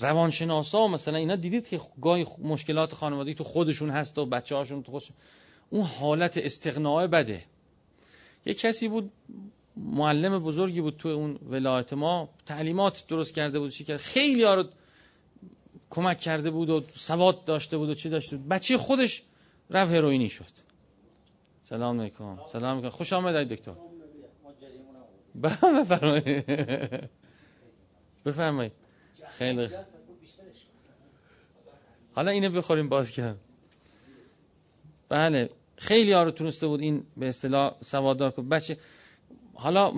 روانشناسا 0.00 0.88
مثلا 0.88 1.18
اینا 1.18 1.36
دیدید 1.36 1.68
که 1.68 1.80
گاهی 2.02 2.26
مشکلات 2.38 2.94
خانوادگی 2.94 3.34
تو 3.34 3.44
خودشون 3.44 3.90
هست 3.90 4.18
و 4.18 4.26
بچه 4.26 4.56
هاشون 4.56 4.82
تو 4.82 4.92
خودشون. 4.92 5.16
اون 5.70 5.82
حالت 5.84 6.38
استغناء 6.38 7.06
بده. 7.06 7.44
یه 8.46 8.54
کسی 8.54 8.88
بود 8.88 9.12
معلم 9.76 10.38
بزرگی 10.38 10.80
بود 10.80 10.96
تو 10.96 11.08
اون 11.08 11.38
ولایت 11.50 11.92
ما 11.92 12.28
تعلیمات 12.46 13.04
درست 13.08 13.34
کرده 13.34 13.58
بود 13.58 13.70
چی 13.70 13.84
کرد؟ 13.84 13.96
خیلی 13.96 14.42
ها 14.42 14.54
رو 14.54 14.64
کمک 15.90 16.18
کرده 16.18 16.50
بود 16.50 16.70
و 16.70 16.80
سواد 16.80 17.44
داشته 17.44 17.76
بود 17.76 17.88
و 17.88 17.94
چی 17.94 18.08
داشته 18.08 18.36
بود. 18.36 18.48
بچه 18.48 18.76
خودش 18.76 19.22
رفت 19.70 19.92
هروئینی 19.92 20.28
شد. 20.28 20.66
سلام 21.62 22.00
علیکم. 22.00 22.38
سلام 22.46 22.78
علیکم. 22.78 22.88
خوش 22.88 23.12
آمدید 23.12 23.48
دکتر. 23.48 23.74
بفرمایید. 25.42 26.44
بفرمایید. 28.24 28.72
خیلی. 29.28 29.68
حالا 32.14 32.30
اینو 32.30 32.50
بخوریم 32.50 32.88
باز 32.88 33.10
کردم 33.10 33.38
بله 35.08 35.50
خیلی 35.76 36.12
ها 36.12 36.22
رو 36.22 36.30
تونسته 36.30 36.66
بود 36.66 36.80
این 36.80 37.06
به 37.16 37.28
اصطلاح 37.28 37.74
سواددار 37.84 38.30
کنه. 38.30 38.48
بچه 38.48 38.76
حالا 39.54 39.92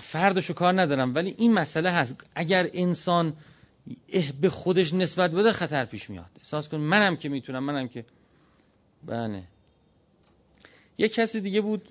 فردشو 0.00 0.54
کار 0.54 0.80
ندارم 0.80 1.14
ولی 1.14 1.34
این 1.38 1.52
مسئله 1.52 1.90
هست. 1.90 2.24
اگر 2.34 2.70
انسان 2.74 3.36
به 4.40 4.50
خودش 4.50 4.94
نسبت 4.94 5.30
بده 5.30 5.52
خطر 5.52 5.84
پیش 5.84 6.10
میاد. 6.10 6.30
احساس 6.38 6.68
کن 6.68 6.76
منم 6.76 7.16
که 7.16 7.28
می‌تونم 7.28 7.64
منم 7.64 7.88
که. 7.88 8.04
بله. 9.04 9.42
یک 10.98 11.14
کسی 11.14 11.40
دیگه 11.40 11.60
بود 11.60 11.88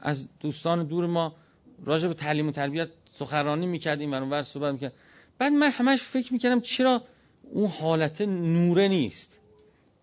از 0.00 0.28
دوستان 0.40 0.84
دور 0.86 1.06
ما 1.06 1.36
راجع 1.84 2.08
به 2.08 2.14
تعلیم 2.14 2.48
و 2.48 2.52
تربیت 2.52 2.88
سخنرانی 3.14 3.66
می‌کرد 3.66 4.00
این 4.00 4.14
ور 4.14 4.42
صحبت 4.42 4.72
می‌کرد. 4.72 4.92
بعد 5.38 5.52
من 5.52 5.70
همش 5.70 6.02
فکر 6.02 6.32
می‌کردم 6.32 6.60
چرا 6.60 7.02
اون 7.42 7.66
حالت 7.66 8.20
نوره 8.20 8.88
نیست. 8.88 9.40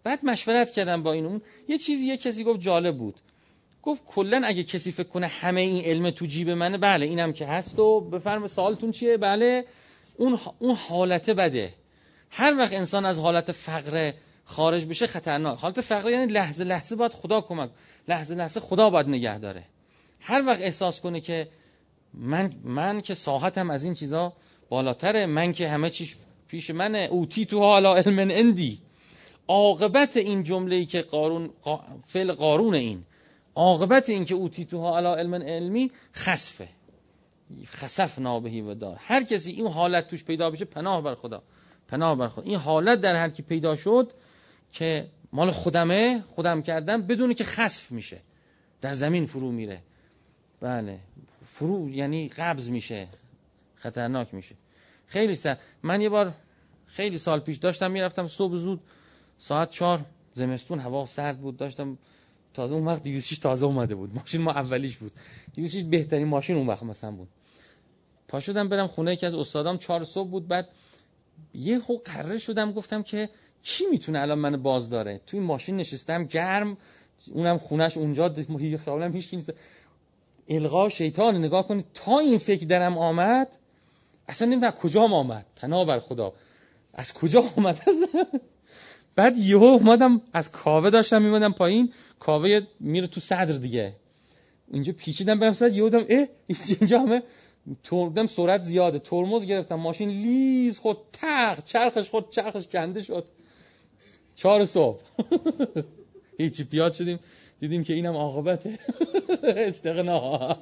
بعد 0.03 0.25
مشورت 0.25 0.69
کردم 0.71 1.03
با 1.03 1.13
این 1.13 1.25
اون. 1.25 1.41
یه 1.67 1.77
چیزی 1.77 2.05
یه 2.05 2.17
کسی 2.17 2.43
گفت 2.43 2.59
جالب 2.59 2.97
بود. 2.97 3.15
گفت 3.83 4.05
کلا 4.05 4.41
اگه 4.45 4.63
کسی 4.63 4.91
فکر 4.91 5.07
کنه 5.07 5.27
همه 5.27 5.61
این 5.61 5.85
علم 5.85 6.11
تو 6.11 6.25
جیب 6.25 6.49
منه 6.49 6.77
بله 6.77 7.05
اینم 7.05 7.33
که 7.33 7.45
هست 7.45 7.79
و 7.79 7.99
بفرم 7.99 8.47
سوالتون 8.47 8.91
چیه؟ 8.91 9.17
بله 9.17 9.65
اون 10.17 10.39
اون 10.59 10.75
حالت 10.75 11.29
بده. 11.29 11.73
هر 12.31 12.57
وقت 12.57 12.73
انسان 12.73 13.05
از 13.05 13.19
حالت 13.19 13.51
فقر 13.51 14.13
خارج 14.45 14.85
بشه 14.85 15.07
خطرناک. 15.07 15.59
حالت 15.59 15.81
فقر 15.81 16.09
یعنی 16.09 16.33
لحظه 16.33 16.63
لحظه 16.63 16.95
باید 16.95 17.11
خدا 17.11 17.41
کمک 17.41 17.69
لحظه 18.07 18.35
لحظه 18.35 18.59
خدا 18.59 18.89
باید 18.89 19.07
نگه 19.07 19.39
داره. 19.39 19.63
هر 20.19 20.45
وقت 20.45 20.61
احساس 20.61 21.01
کنه 21.01 21.21
که 21.21 21.47
من 22.13 22.53
من 22.63 23.01
که 23.01 23.13
ساحتم 23.13 23.69
از 23.69 23.83
این 23.83 23.93
چیزا 23.93 24.33
بالاتره 24.71 25.25
من 25.25 25.51
که 25.51 25.69
همه 25.69 25.89
چیش 25.89 26.15
پیش 26.47 26.69
منه. 26.69 27.07
اوتی 27.11 27.45
تو 27.45 27.59
حالا 27.59 27.95
علم 27.95 28.19
اندی 28.31 28.79
عاقبت 29.47 30.17
این 30.17 30.43
جمله 30.43 30.85
که 30.85 31.01
قارون 31.01 31.49
فعل 32.07 32.31
قارون 32.31 32.75
این. 32.75 33.03
عاقبت 33.55 34.09
این 34.09 34.25
که 34.25 34.35
اوتی 34.35 34.65
تو 34.65 34.77
حالا 34.77 35.15
علم 35.15 35.33
علمی 35.33 35.91
خسفه 36.15 36.67
خسف 37.65 38.19
نابهی 38.19 38.61
و 38.61 38.73
دار. 38.73 38.97
هر 38.99 39.23
کسی 39.23 39.51
این 39.51 39.67
حالت 39.67 40.07
توش 40.07 40.23
پیدا 40.23 40.49
بشه 40.49 40.65
پناه 40.65 41.03
بر 41.03 41.15
خدا. 41.15 41.43
پناه 41.87 42.17
بر 42.17 42.27
خدا. 42.27 42.43
این 42.43 42.55
حالت 42.55 43.01
در 43.01 43.15
هر 43.15 43.29
کی 43.29 43.41
پیدا 43.41 43.75
شد 43.75 44.11
که 44.71 45.07
مال 45.33 45.51
خودمه 45.51 46.23
خودم 46.35 46.61
کردم 46.61 47.01
بدون 47.01 47.33
که 47.33 47.43
خسف 47.43 47.91
میشه. 47.91 48.21
در 48.81 48.93
زمین 48.93 49.25
فرو 49.25 49.51
میره. 49.51 49.81
بله. 50.61 50.99
فرو 51.45 51.89
یعنی 51.89 52.29
قبض 52.29 52.69
میشه. 52.69 53.07
خطرناک 53.81 54.33
میشه. 54.33 54.55
خیلی 55.07 55.35
سر 55.35 55.57
من 55.83 56.01
یه 56.01 56.09
بار 56.09 56.33
خیلی 56.85 57.17
سال 57.17 57.39
پیش 57.39 57.57
داشتم 57.57 57.91
می‌رفتم 57.91 58.27
صبح 58.27 58.55
زود 58.55 58.81
ساعت 59.37 59.69
چهار 59.69 60.05
زمستون 60.33 60.79
هوا 60.79 61.05
سرد 61.05 61.39
بود 61.39 61.57
داشتم 61.57 61.97
تازه 62.53 62.75
اون 62.75 62.85
وقت 62.85 63.03
206 63.03 63.39
تازه 63.39 63.65
اومده 63.65 63.95
بود. 63.95 64.15
ماشین 64.15 64.41
ما 64.41 64.51
اولیش 64.51 64.97
بود. 64.97 65.11
206 65.55 65.83
بهترین 65.83 66.27
ماشین 66.27 66.55
اون 66.55 66.67
وقت 66.67 66.83
مثلا 66.83 67.11
بود. 67.11 67.27
پا 68.27 68.39
شدم 68.39 68.69
برم 68.69 68.87
خونه 68.87 69.13
یکی 69.13 69.25
از 69.25 69.35
استادام 69.35 69.77
چهار 69.77 70.03
صبح 70.03 70.29
بود. 70.29 70.47
بعد 70.47 70.69
یه 71.53 71.79
خو 71.79 71.97
قرر 72.05 72.37
شدم 72.37 72.71
گفتم 72.71 73.03
که 73.03 73.29
کی 73.63 73.83
می‌تونه 73.91 74.19
الان 74.19 74.39
من 74.39 74.57
باز 74.57 74.89
داره؟ 74.89 75.21
توی 75.27 75.39
ماشین 75.39 75.77
نشستم 75.77 76.23
گرم. 76.23 76.77
اونم 77.31 77.57
خونش 77.57 77.97
اونجا 77.97 78.33
خیالم 78.85 79.13
هیچ 79.13 79.33
نیست. 79.33 79.53
القا 80.47 80.89
شیطان 80.89 81.37
نگاه 81.37 81.67
کنید 81.67 81.85
تا 81.93 82.19
این 82.19 82.37
فکر 82.37 82.65
درم 82.65 82.97
آمد 82.97 83.57
اصلا 84.31 84.47
نمی‌دونم 84.47 84.71
کجا 84.71 85.01
آمد. 85.01 85.45
تنها 85.55 85.85
بر 85.85 85.99
خدا. 85.99 86.33
از 86.93 87.13
کجا 87.13 87.43
آمد؟ 87.57 87.81
بعد 89.15 89.37
یهو 89.37 89.63
اومدم 89.63 90.21
از 90.33 90.51
کاوه 90.51 90.89
داشتم 90.89 91.21
میمدم 91.21 91.51
پایین. 91.51 91.93
کاوه 92.19 92.61
میره 92.79 93.07
تو 93.07 93.19
صدر 93.19 93.57
دیگه. 93.57 93.93
اینجا 94.71 94.93
پیچیدم 94.93 95.39
برم 95.39 95.51
صدر 95.51 95.77
یهو 95.77 95.89
دم 95.89 96.05
اه 96.09 96.27
اینجا 96.79 96.99
همه 96.99 97.23
توردم 97.83 98.25
سرعت 98.25 98.61
زیاده. 98.61 98.99
ترمز 98.99 99.45
گرفتم 99.45 99.75
ماشین 99.75 100.09
لیز 100.09 100.79
خود 100.79 100.97
تق 101.13 101.63
چرخش 101.63 102.09
خود 102.09 102.29
چرخش 102.29 102.67
کنده 102.67 103.03
شد. 103.03 103.25
چهار 104.35 104.65
صبح. 104.65 105.01
هیچی 106.39 106.63
پیاد 106.63 106.91
شدیم. 106.91 107.19
دیدیم 107.59 107.83
که 107.83 107.93
اینم 107.93 108.15
عاقبته. 108.15 108.79
استغنا. 109.43 110.57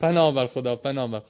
پناه 0.00 0.34
بر 0.34 0.46
خدا 0.46 0.76
پناه 0.76 1.10
بر 1.10 1.22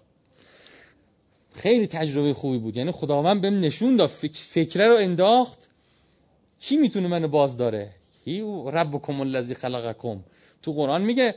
خیلی 1.54 1.86
تجربه 1.86 2.34
خوبی 2.34 2.58
بود. 2.58 2.76
یعنی 2.76 2.90
خداوند 2.90 3.40
بهم 3.40 3.60
نشون 3.60 3.96
داد 3.96 4.08
فکر 4.08 4.38
فکره 4.38 4.88
رو 4.88 4.96
انداخت. 4.96 5.68
کی 6.60 6.76
می‌تونه 6.76 7.08
منو 7.08 7.28
باز 7.28 7.56
داره؟ 7.56 7.90
کی؟ 8.24 8.40
ربکم 8.72 9.20
الذی 9.20 9.54
خلقکم. 9.54 10.20
تو 10.62 10.72
قرآن 10.72 11.02
میگه 11.02 11.34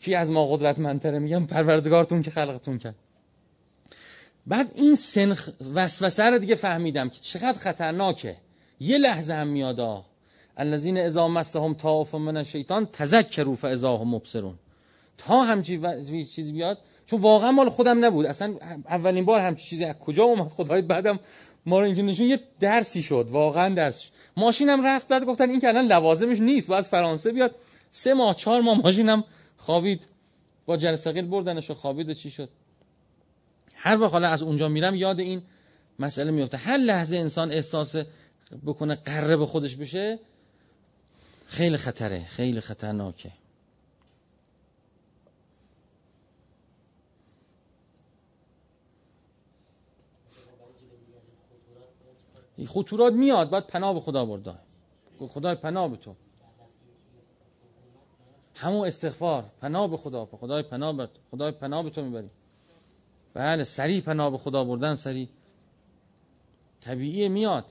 کی 0.00 0.14
از 0.14 0.30
ما 0.30 0.46
قدرتمندتره؟ 0.46 1.18
میگم 1.18 1.46
پروردگارتون 1.46 2.22
که 2.22 2.30
خلقتون 2.30 2.78
کرد. 2.78 2.94
بعد 4.46 4.72
این 4.74 4.94
سنخ 4.94 5.50
وسوسه 5.74 6.22
رو 6.22 6.38
دیگه 6.38 6.54
فهمیدم 6.54 7.08
که 7.08 7.18
چقدر 7.20 7.58
خطرناکه. 7.58 8.36
یه 8.80 8.98
لحظه 8.98 9.34
هم 9.34 9.48
میادا 9.48 10.04
الذین 10.56 10.98
اذا 10.98 11.28
مسهم 11.28 11.74
طائف 11.74 12.14
من 12.14 12.36
الشیطان 12.36 12.86
تذکروا 12.86 13.54
فاذا 13.54 13.96
هم 13.96 14.08
مبصرون. 14.08 14.54
تا 15.18 15.42
همچی. 15.42 15.80
چیزی 16.24 16.52
بیاد 16.52 16.78
چون 17.06 17.20
واقعا 17.20 17.52
مال 17.52 17.68
خودم 17.68 18.04
نبود. 18.04 18.26
اصلا 18.26 18.54
اولین 18.88 19.24
بار 19.24 19.40
همچی 19.40 19.64
چیزی 19.64 19.84
از 19.84 19.98
کجا 19.98 20.24
اومد؟ 20.24 20.48
خدای 20.48 20.82
بعدم 20.82 21.20
ما 21.66 21.80
رو 21.80 21.86
اینجا 21.86 22.02
نشون 22.02 22.26
یه 22.26 22.40
درسی 22.60 23.02
شد. 23.02 23.28
واقعا 23.30 23.74
درس 23.74 24.10
ماشینم 24.36 24.86
رفت 24.86 25.08
بعد 25.08 25.24
گفتن 25.24 25.50
این 25.50 25.60
که 25.60 25.68
الان 25.68 25.86
لوازمش 25.86 26.40
نیست 26.40 26.68
باید 26.68 26.84
فرانسه 26.84 27.32
بیاد. 27.32 27.54
سه 27.90 28.14
ماه 28.14 28.34
چهار 28.34 28.60
ماه 28.60 28.78
ماشینم 28.78 29.24
خوابید. 29.56 30.06
با 30.66 30.76
جرثقیل 30.76 31.26
بردنش 31.26 31.70
و 31.70 31.74
خوابید 31.74 32.08
و 32.08 32.14
چی 32.14 32.30
شد؟ 32.30 32.48
هر 33.74 34.00
وقت 34.00 34.12
حالا 34.12 34.28
از 34.28 34.42
اونجا 34.42 34.68
میرم 34.68 34.94
یاد 34.94 35.20
این 35.20 35.42
مسئله 35.98 36.30
میفته. 36.30 36.56
هر 36.56 36.76
لحظه 36.76 37.16
انسان 37.16 37.52
احساس 37.52 37.96
بکنه 38.66 38.94
قره 38.94 39.36
به 39.36 39.46
خودش 39.46 39.76
بشه 39.76 40.18
خیلی 41.46 41.76
خطره 41.76 42.24
خیلی 42.24 42.60
خطرناکه. 42.60 43.30
خطورات 52.66 53.12
میاد 53.12 53.50
باید 53.50 53.66
پناه 53.66 53.94
به 53.94 54.00
خدا 54.00 54.24
برده. 54.24 54.54
خدای 55.28 55.54
پناه 55.54 55.88
به 55.88 55.96
تو. 55.96 56.14
همون 58.54 58.86
استغفار 58.86 59.44
پناه 59.60 59.90
به 59.90 59.96
خدا 59.96 60.24
به 60.24 60.36
خدای 60.36 60.62
پناه 60.62 60.96
به 60.96 61.08
خدای 61.30 61.52
پناه 61.52 61.82
به 61.82 61.90
تو 61.90 62.04
می‌بری. 62.04 62.30
بله 63.34 63.64
سریع 63.64 64.00
پناه 64.00 64.30
به 64.30 64.38
خدا 64.38 64.64
بردن 64.64 64.94
سریع. 64.94 65.28
طبیعی 66.80 67.28
میاد. 67.28 67.64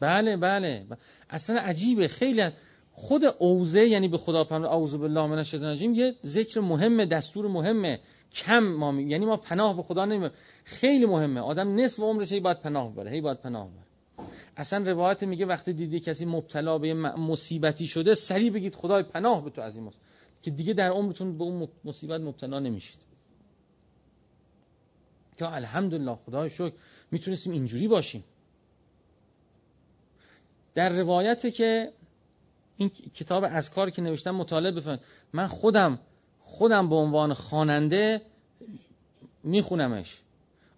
بله 0.00 0.36
بله. 0.36 0.86
اصلا 1.30 1.60
عجیبه. 1.60 2.08
خیلی 2.08 2.50
خود 2.92 3.24
اوزه 3.38 3.86
یعنی 3.86 4.08
به 4.08 4.18
خدا 4.18 4.44
پناه 4.44 4.70
اعوذ 4.72 4.94
بالله 4.94 5.26
من 5.26 5.38
الشیطان 5.38 5.66
الرجیم 5.66 5.94
یه 5.94 6.14
ذکر 6.24 6.60
مهمه 6.60 7.06
دستور 7.06 7.48
مهمه. 7.48 8.00
کم 8.32 8.58
ما 8.58 8.92
می... 8.92 9.02
یعنی 9.02 9.24
ما 9.26 9.36
پناه 9.36 9.76
به 9.76 9.82
خدا 9.82 10.04
نمی 10.04 10.30
خیلی 10.64 11.06
مهمه. 11.06 11.40
آدم 11.40 11.74
نصف 11.74 12.02
عمرش 12.02 12.32
هی 12.32 12.40
باید 12.40 12.60
پناه 12.60 12.94
بره 12.94 13.10
هی 13.10 13.20
باید 13.20 13.40
پناه 13.40 13.70
بره 13.70 14.26
اصلا 14.56 14.90
روایت 14.90 15.22
میگه 15.22 15.46
وقتی 15.46 15.72
دیدی 15.72 16.00
کسی 16.00 16.24
مبتلا 16.24 16.78
به 16.78 16.94
مصیبتی 16.94 17.86
شده 17.86 18.14
سریع 18.14 18.50
بگید 18.50 18.74
خدای 18.74 19.02
پناه 19.02 19.44
به 19.44 19.50
تو 19.50 19.62
از 19.62 19.76
این 19.76 19.84
مصیبت 19.84 20.04
که 20.42 20.50
دیگه 20.50 20.72
در 20.72 20.90
عمرتون 20.90 21.38
به 21.38 21.44
اون 21.44 21.68
مصیبت 21.84 22.20
مبتلا 22.20 22.58
نمیشید. 22.58 22.98
که 25.38 25.52
الحمدلله 25.52 26.14
خدای 26.26 26.50
شکر 26.50 26.72
می‌تونستیم 27.10 27.52
اینجوری 27.52 27.88
باشیم. 27.88 28.24
در 30.74 30.88
روایت 30.88 31.54
که 31.54 31.92
این 32.76 32.88
کتاب 32.88 33.60
کار 33.60 33.90
که 33.90 34.02
نوشتم 34.02 34.30
مطالعه 34.30 34.72
بفرمایید. 34.72 35.04
من 35.32 35.46
خودم 35.46 35.98
خودم 36.50 36.88
به 36.88 36.94
عنوان 36.94 37.34
خواننده 37.34 38.22
میخونمش. 39.44 40.18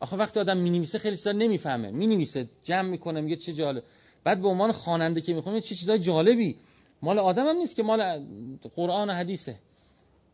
آخه 0.00 0.16
وقتی 0.16 0.40
آدم 0.40 0.56
می‌نویسه 0.56 0.98
خیلی 0.98 1.16
چیزا 1.16 1.32
نمی‌فهمه. 1.32 1.90
می‌نویسه 1.90 2.48
جمع 2.64 2.88
می‌کنه 2.88 3.20
میگه 3.20 3.36
چه 3.36 3.52
جالب. 3.52 3.82
بعد 4.24 4.42
به 4.42 4.48
عنوان 4.48 4.72
خواننده 4.72 5.20
که 5.20 5.34
می‌خونه 5.34 5.60
چه 5.60 5.74
چیزای 5.74 5.98
جالبی. 5.98 6.56
مال 7.02 7.18
آدم 7.18 7.46
هم 7.46 7.56
نیست 7.56 7.74
که 7.74 7.82
مال 7.82 8.26
قرآن 8.74 9.10
و 9.10 9.12
حدیثه. 9.12 9.56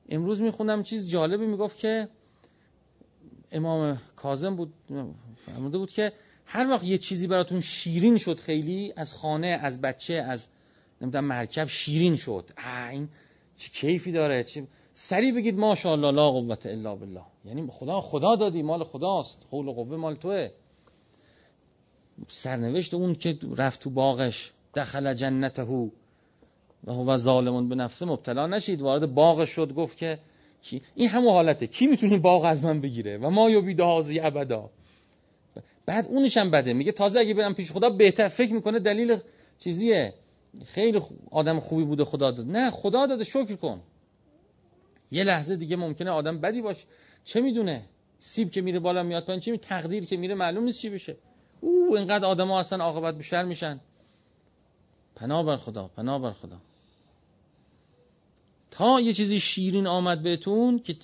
امروز 0.09 0.43
میخوندم 0.43 0.83
چیز 0.83 1.09
جالبی 1.09 1.47
می‌گفت 1.47 1.79
که 1.79 2.09
امام 3.53 4.01
کاظم 4.17 4.57
بود 4.57 4.73
فهمده 5.47 5.79
بود 5.79 5.91
که 5.91 6.13
هر 6.47 6.71
وقت 6.71 6.85
یه 6.85 6.99
چیزی 6.99 7.27
براتون 7.27 7.61
شیرین 7.61 8.19
شد 8.19 8.41
خیلی 8.41 8.93
از 8.97 9.13
خانه 9.13 9.47
از 9.47 9.81
بچه 9.81 10.15
از 10.15 10.47
نمی‌دونم 11.01 11.25
مرکب 11.25 11.67
شیرین 11.69 12.17
شد. 12.17 12.51
این 12.91 13.09
چه 13.57 13.71
کیفی 13.71 14.13
داره؟ 14.13 14.45
چه 14.45 14.67
سری 15.01 15.33
بگید 15.33 15.59
ماشاءالله 15.59 16.11
لا 16.11 16.31
قوت 16.31 16.67
الا 16.67 16.95
بالله. 16.95 17.23
یعنی 17.45 17.67
خدا 17.71 18.01
خدا 18.01 18.37
دادی 18.37 18.63
مال 18.63 18.85
خداست. 18.85 19.39
قول 19.51 19.69
و 19.69 19.73
قوه 19.73 19.97
مال 19.97 20.15
توه. 20.15 20.51
سرنوشت 22.29 22.95
اون 22.95 23.15
که 23.15 23.39
رفت 23.57 23.81
تو 23.81 23.91
باغش 23.91 24.53
دخل 24.75 25.15
جنته 25.15 25.63
و 25.63 25.91
هو 26.87 27.17
ظالمون 27.17 27.69
به 27.69 27.75
نفسه 27.75 28.07
مبتلا 28.07 28.47
نشید. 28.47 28.83
وارد 28.83 29.15
باغ 29.15 29.45
شد 29.45 29.73
گفت 29.73 29.97
که 29.97 30.19
این 30.95 31.09
همون 31.09 31.33
حالته. 31.33 31.67
کی 31.67 31.87
می‌تونه 31.87 32.19
باغ 32.19 32.45
از 32.45 32.65
من 32.65 32.81
بگیره؟ 32.81 33.19
و 33.19 33.31
ما 33.31 33.51
یبید 33.51 33.81
هازی 33.81 34.21
ابدا. 34.21 34.71
بعد 35.87 36.07
اونش 36.09 36.37
هم 36.37 36.51
بده. 36.51 36.73
میگه 36.73 36.93
تازه 36.93 37.21
اگه 37.21 37.35
برم 37.35 37.55
پیش 37.55 37.73
خدا 37.73 37.91
بهتر. 37.91 38.29
فکر 38.29 38.53
می‌کنه 38.53 38.79
دلیل 38.79 39.17
چیزیه. 39.59 40.15
خیلی 40.65 41.01
آدم 41.31 41.61
خوبی 41.61 41.85
بوده 41.85 42.05
خدا 42.05 42.31
داد. 42.31 42.47
نه 42.47 42.71
خدا 42.71 43.07
داده. 43.07 43.25
شکر 43.25 43.55
کن. 43.55 43.81
یه 45.11 45.25
لحظه 45.25 45.57
دیگه 45.57 45.77
ممکنه 45.77 46.11
آدم 46.11 46.41
بدی 46.41 46.63
باشه. 46.63 46.85
چه 47.25 47.41
می‌دونه؟ 47.41 47.85
سیب 48.19 48.51
که 48.51 48.61
میره 48.61 48.79
بالا 48.79 49.03
میاد 49.03 49.25
پایین 49.25 49.41
چی 49.41 49.51
می 49.51 49.59
تقدیر 49.59 50.05
که 50.05 50.17
میره 50.17 50.35
معلوم 50.35 50.65
نیست 50.65 50.79
چی 50.79 50.91
بشه. 50.91 51.17
او 51.61 51.97
اینقدر 51.97 52.25
آدم 52.25 52.49
ها 52.49 52.61
اصلا 52.61 52.85
عاقبت 52.85 53.17
بیشتر 53.17 53.45
میشن. 53.45 53.81
پناه 55.17 55.47
بر 55.47 55.57
خدا 55.57 55.89
پناه 55.89 56.23
بر 56.23 56.33
خدا. 56.33 56.57
تا 58.71 59.01
یه 59.01 59.13
چیزی 59.13 59.41
شیرین 59.41 59.87
آمد 59.87 60.23
بهتون 60.23 60.79
که 60.79 60.97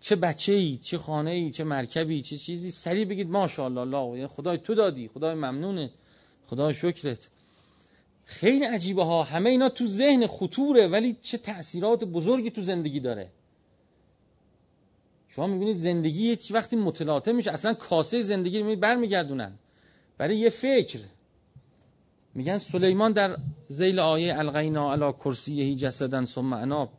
چه 0.00 0.16
بچه 0.16 0.52
ای 0.52 0.76
چه 0.82 0.98
خانه 0.98 1.30
ای 1.30 1.50
چه 1.50 1.64
مرکبی 1.64 2.22
چه 2.22 2.36
چیزی 2.36 2.70
سریع 2.70 3.04
بگید 3.04 3.30
ماشاءالله 3.30 3.80
الله 3.80 4.26
خدای 4.26 4.58
تو 4.58 4.74
دادی 4.74 5.08
خدای 5.08 5.34
ممنونه 5.34 5.90
خدای 6.46 6.74
شکرت. 6.74 7.28
خیلی 8.24 8.64
عجیبه 8.64 9.04
ها 9.04 9.22
همه 9.22 9.50
اینا 9.50 9.68
تو 9.68 9.86
ذهن 9.86 10.26
خطوره 10.26 10.88
ولی 10.88 11.16
چه 11.22 11.38
تأثیرات 11.38 12.04
بزرگی 12.04 12.50
تو 12.50 12.62
زندگی 12.62 13.00
داره. 13.00 13.30
شما 15.28 15.46
می‌بینید 15.46 15.76
زندگی 15.76 16.36
چی 16.36 16.54
وقتی 16.54 16.76
متلاطم 16.76 17.34
میشه 17.34 17.52
اصلا 17.52 17.74
کاسه 17.74 18.20
زندگی 18.20 18.58
رو 18.58 18.76
برمیگردونن. 18.76 19.52
برای 20.18 20.36
یه 20.36 20.50
فکر. 20.50 21.00
میگن 22.34 22.58
سلیمان 22.58 23.12
در 23.12 23.36
زیل 23.68 23.98
آیه 23.98 24.38
الغینا 24.38 24.92
علی 24.92 25.12
کرسیهی 25.12 25.74
جسدن 25.74 26.24
ثم 26.24 26.52
اناب. 26.52 26.92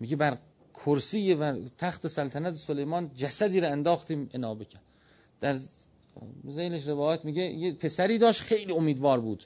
میگه 0.00 0.16
بر 0.16 0.38
کرسی 0.74 1.34
و 1.34 1.68
تخت 1.78 2.06
سلطنت 2.06 2.54
سلیمان 2.54 3.10
جسدی 3.14 3.60
رو 3.60 3.72
انداختیم 3.72 4.28
انابه 4.34 4.64
کرد. 4.64 4.82
در 5.40 5.56
زیلش 6.48 6.88
روایت 6.88 7.24
میگه 7.24 7.42
یه 7.42 7.72
پسری 7.72 8.18
داشت 8.18 8.40
خیلی 8.40 8.72
امیدوار 8.72 9.20
بود. 9.20 9.44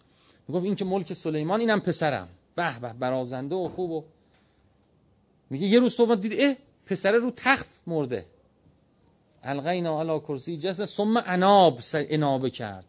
می‌گفت 0.49 0.65
این 0.65 0.75
که 0.75 0.85
ملک 0.85 1.13
سلیمان 1.13 1.61
اینم 1.61 1.81
پسرم. 1.81 2.29
به 2.55 2.81
به 2.81 2.93
برازنده 2.93 3.55
و 3.55 3.69
خوب 3.69 3.91
و 3.91 4.05
میگه 5.51 5.67
یه 5.67 5.81
روز 5.81 5.95
صبح 5.95 6.15
دید 6.15 6.33
اه 6.39 6.55
پسر 6.89 7.13
رو 7.13 7.33
تخت 7.37 7.69
مرده. 7.87 8.27
الغینا 9.43 10.01
علی 10.01 10.21
کرسی 10.21 10.57
جسد 10.57 10.85
ثم 10.85 11.23
اناب 11.27 11.81
انابه 11.95 12.51
کرد. 12.51 12.85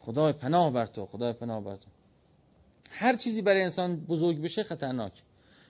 خدای 0.00 0.32
پناه 0.32 0.72
بر 0.72 0.86
تو 0.86 1.06
خدای 1.06 1.32
پناه 1.32 1.64
بر 1.64 1.76
تو. 1.76 1.86
هر 2.90 3.16
چیزی 3.16 3.42
برای 3.42 3.62
انسان 3.62 3.96
بزرگ 3.96 4.42
بشه 4.42 4.62
خطرناک. 4.62 5.12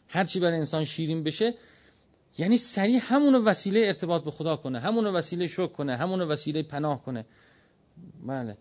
هر 0.08 0.24
چی 0.24 0.40
برای 0.40 0.58
انسان 0.58 0.84
شیرین 0.84 1.22
بشه 1.22 1.54
یعنی 2.38 2.56
سریع 2.56 3.00
همون 3.02 3.34
وسیله 3.34 3.80
ارتباط 3.87 4.24
به 4.24 4.30
خدا 4.30 4.56
کنه 4.56 4.80
همون 4.80 5.06
وسیله 5.06 5.46
شکر 5.46 5.66
کنه 5.66 5.96
همون 5.96 6.22
وسیله 6.22 6.62
پناه 6.62 7.02
کنه. 7.02 7.24
بله. 8.26 8.56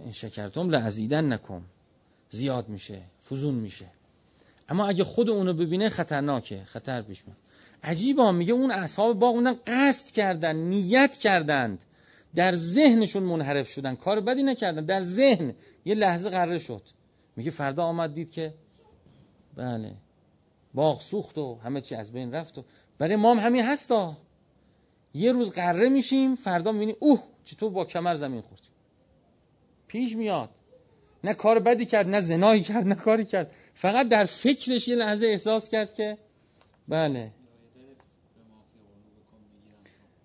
این 0.00 0.12
شکرتم 0.12 0.70
لعزیدن 0.70 1.32
نکن 1.32 1.64
زیاد 2.30 2.68
میشه 2.68 3.02
فزون 3.30 3.54
میشه. 3.54 3.86
اما 4.68 4.86
اگه 4.86 5.04
خود 5.04 5.30
اونو 5.30 5.52
ببینه 5.52 5.88
خطرناکه 5.88 6.62
خطر 6.64 7.02
پیش 7.02 7.24
میاد. 7.26 7.38
عجیبا 7.82 8.32
میگه 8.32 8.52
اون 8.52 8.70
اصحاب 8.70 9.18
باغ 9.18 9.34
اونا 9.34 9.56
قصد 9.66 10.10
کردن 10.10 10.56
نیت 10.56 11.16
کردند. 11.16 11.84
در 12.34 12.54
ذهنشون 12.54 13.22
منحرف 13.22 13.68
شدن. 13.68 13.94
کار 13.94 14.20
بدی 14.20 14.42
نکردن. 14.42 14.84
در 14.84 15.00
ذهن 15.00 15.54
یه 15.84 15.94
لحظه 15.94 16.30
قرار 16.30 16.58
شد. 16.58 16.82
میگه 17.36 17.50
فردا 17.50 17.84
آمد 17.84 18.14
دید 18.14 18.30
که 18.30 18.54
بله 19.56 19.92
باغ 20.74 21.00
سوخت 21.00 21.38
و 21.38 21.58
همه 21.64 21.80
چی 21.80 21.94
از 21.94 22.12
بین 22.12 22.32
رفت 22.34 22.58
و 22.58 22.64
برای 22.98 23.16
ما 23.16 23.34
هم 23.34 23.38
همین 23.46 23.64
هستا 23.64 24.16
یه 25.14 25.32
روز 25.32 25.50
قره 25.50 25.88
میشیم 25.88 26.34
فردا 26.34 26.72
می‌بینی 26.72 26.96
اوه 26.98 27.22
چطور 27.44 27.70
با 27.70 27.84
کمر 27.84 28.14
زمین 28.14 28.40
خوردیم 28.40 28.70
پیش 29.88 30.16
میاد. 30.16 30.50
نه 31.24 31.34
کار 31.34 31.58
بدی 31.58 31.86
کرد 31.86 32.08
نه 32.08 32.20
زنایی 32.20 32.62
کرد 32.62 32.86
نه 32.86 32.94
کاری 32.94 33.24
کرد. 33.24 33.50
فقط 33.74 34.08
در 34.08 34.24
فکرش 34.24 34.88
یه 34.88 34.96
لحظه 34.96 35.26
احساس 35.26 35.68
کرد 35.68 35.94
که 35.94 36.18
بله. 36.88 37.30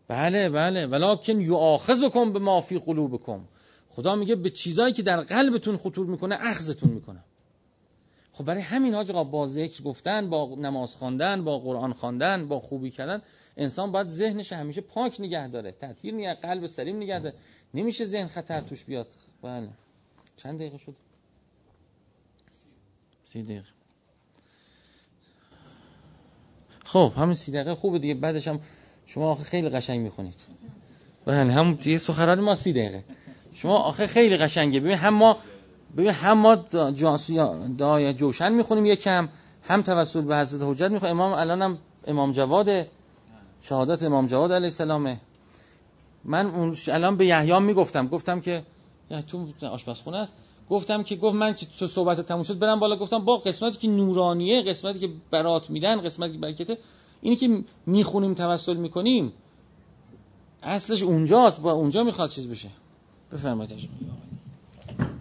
بله 0.08 0.50
بله. 0.50 0.86
ولکن 0.86 1.40
یؤاخذ 1.40 2.04
بکن 2.04 2.34
به 2.34 2.40
ما 2.40 2.62
فی 2.62 2.80
قلوبکم. 2.80 3.46
خدا 3.90 4.16
میگه 4.16 4.36
به 4.36 4.50
چیزایی 4.50 4.94
که 4.94 5.02
در 5.04 5.22
قلبتون 5.22 5.78
خطور 5.78 6.08
می‌کنه 6.08 6.38
اخذتون 6.40 6.90
می‌کنه 6.90 7.24
خب 8.32 8.46
برای 8.46 8.62
همین 8.62 8.94
حاج 8.94 9.12
با 9.12 9.48
ذکر 9.48 9.84
گفتن 9.84 10.30
با 10.30 10.56
نماز 10.58 10.96
خواندن 10.96 11.44
با 11.44 11.60
قرآن 11.60 11.94
خواندن 11.94 12.48
با 12.48 12.60
خوبی 12.60 12.92
کردن 12.92 13.22
انسان 13.58 13.92
باید 13.92 14.08
ذهنش 14.08 14.54
همیشه 14.54 14.82
پاک 14.82 15.22
نگه 15.22 15.48
داره. 15.48 15.72
تطهیر 15.72 16.14
نگه 16.14 16.34
قلب 16.34 16.66
سلیم 16.66 16.98
نگه 16.98 17.20
داره. 17.20 17.36
نمیشه 17.74 18.06
ذهن 18.06 18.28
خطر 18.28 18.62
توش 18.62 18.84
بیاد. 18.84 19.08
بله. 19.42 19.70
چند 20.38 20.60
دقیقه 20.60 20.78
شد؟ 20.78 20.96
سی 23.34 23.44
دقیقه 23.44 23.64
خب 26.86 27.14
همین 27.18 27.34
سی 27.34 27.52
دقیقه 27.52 27.76
خوبه 27.76 28.00
دیگه 28.00 28.14
بعدش 28.14 28.48
هم 28.48 28.60
شما 29.06 29.32
آخه 29.32 29.44
خیلی 29.44 29.70
قشنگ 29.70 30.00
می‌خونید. 30.00 30.36
بله 31.26 31.54
هم 31.54 31.74
دیگه 31.74 31.98
سخنرانی 31.98 32.42
ما 32.42 32.56
سی 32.56 32.74
دقیقه. 32.74 33.04
شما 33.54 33.78
آخه 33.78 34.08
خیلی 34.08 34.38
قشنگه. 34.38 34.80
ببین 34.80 34.98
هم 34.98 35.14
ما 35.14 35.38
ببین 35.98 36.10
هم 36.10 36.38
ما 36.38 36.56
دعای 37.78 38.14
جوشن 38.14 38.52
می‌خونیم 38.52 38.86
یکم 38.86 39.30
هم 39.64 39.82
توسل 39.82 40.22
به 40.22 40.38
حضرت 40.38 40.62
حجت 40.62 40.92
می‌خونیم. 40.92 41.16
امام 41.16 41.34
الان 41.34 41.62
هم 41.62 41.78
امام 42.08 42.32
جواد 42.32 42.88
شهادت 43.62 44.04
امام 44.04 44.26
جواد 44.26 44.52
علیه 44.52 44.66
السلامه. 44.66 45.20
من 46.24 46.46
اون 46.46 46.76
الان 46.88 47.18
به 47.18 47.26
یحیی 47.26 47.60
می‌گفتم. 47.60 48.08
گفتم 48.08 48.42
که 48.42 48.64
یا 49.12 49.22
تو 49.22 49.54
آشپزخونه 49.62 50.18
است 50.18 50.34
گفتم 50.70 51.04
که 51.04 51.16
گفت 51.16 51.36
من 51.36 51.54
که 51.54 51.66
تو 51.80 51.88
صحبت 51.88 52.22
تموم 52.22 52.44
شد 52.44 52.60
برم 52.60 52.80
بالا. 52.80 52.96
گفتم 52.96 53.20
با 53.20 53.38
قسمتی 53.38 53.78
که 53.78 53.88
نورانیه 53.88 54.62
قسمتی 54.62 55.00
که 55.00 55.10
برات 55.32 55.70
میدن 55.70 56.02
قسمتی 56.02 56.34
که 56.34 56.40
برکته 56.40 56.78
اینی 57.22 57.36
که 57.36 57.64
می‌خونیم 57.86 58.34
توسل 58.34 58.78
می‌کنیم 58.78 59.34
اصلش 60.64 61.04
اونجاست. 61.04 61.62
با 61.62 61.72
اونجا 61.72 62.04
می‌خواد 62.04 62.30
چیز 62.30 62.50
بشه. 62.50 62.70
بفرمایید 63.32 63.72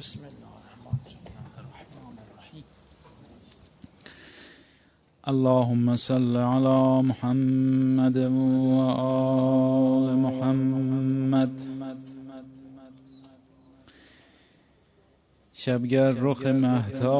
بسم 0.00 0.20
الله 0.20 0.38
اللهم 5.28 5.96
صل 5.96 6.36
على 6.36 7.02
محمد 7.02 8.16
وآل 8.16 10.06
محمد. 10.14 11.50
شبگر 15.68 16.10
رخ 16.10 16.46
مهتاب 16.46 17.10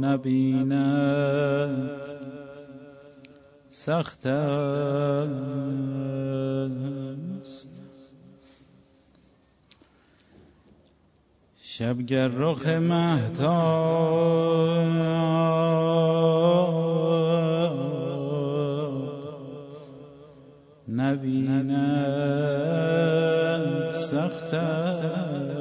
نبیند. 0.00 0.72
سخت 3.68 4.26
شبگر 11.62 12.28
رخ 12.28 12.66
مهتاب 12.66 14.28
نبیند 20.98 21.70
سخت 23.90 24.54
است 24.54 25.58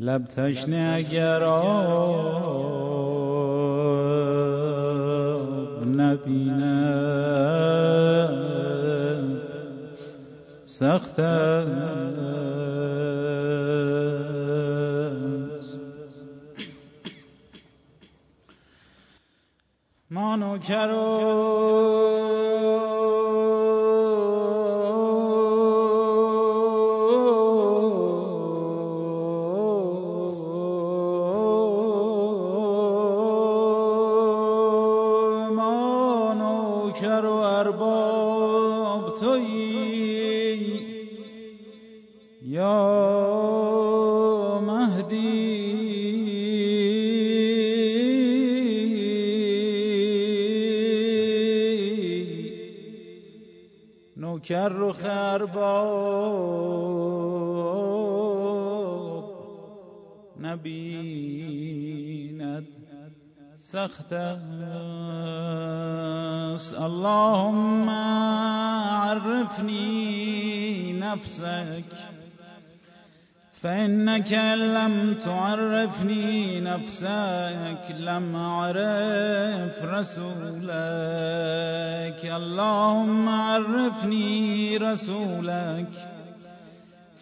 لب 0.00 0.24
تشنه 0.24 0.92
اگر 0.96 1.42
آب 1.44 1.72
نبیند 5.96 7.32
سخت 10.64 11.20
است 11.20 12.01
ما 20.70 21.01
است 66.54 66.74
اللهم 66.74 67.90
عرفني 68.90 69.92
نفسك. 70.92 71.84
فإنك 73.62 74.32
لم 74.56 75.14
تعرفني 75.24 76.60
نفسك 76.60 77.96
لم 77.98 78.36
أعرف 78.36 79.84
رسولك. 79.84 80.72
اللهم 82.24 83.28
عرفني 83.28 84.76
رسولك. 84.76 86.21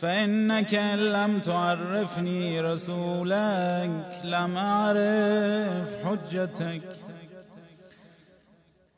فإنك 0.00 0.74
لم 1.14 1.38
تعرفني 1.38 2.60
رسولك 2.60 4.20
لم 4.24 4.56
أعرف 4.56 5.88
حجتك. 6.04 6.82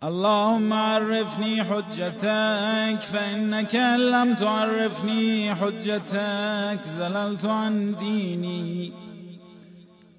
اللهم 0.04 0.72
عرفني 0.72 1.64
حجتك 1.64 3.00
فإنك 3.02 3.74
لم 4.14 4.34
تعرفني 4.34 5.54
حجتك 5.54 6.80
زللت 6.84 7.44
عن 7.44 7.94
ديني. 7.96 8.92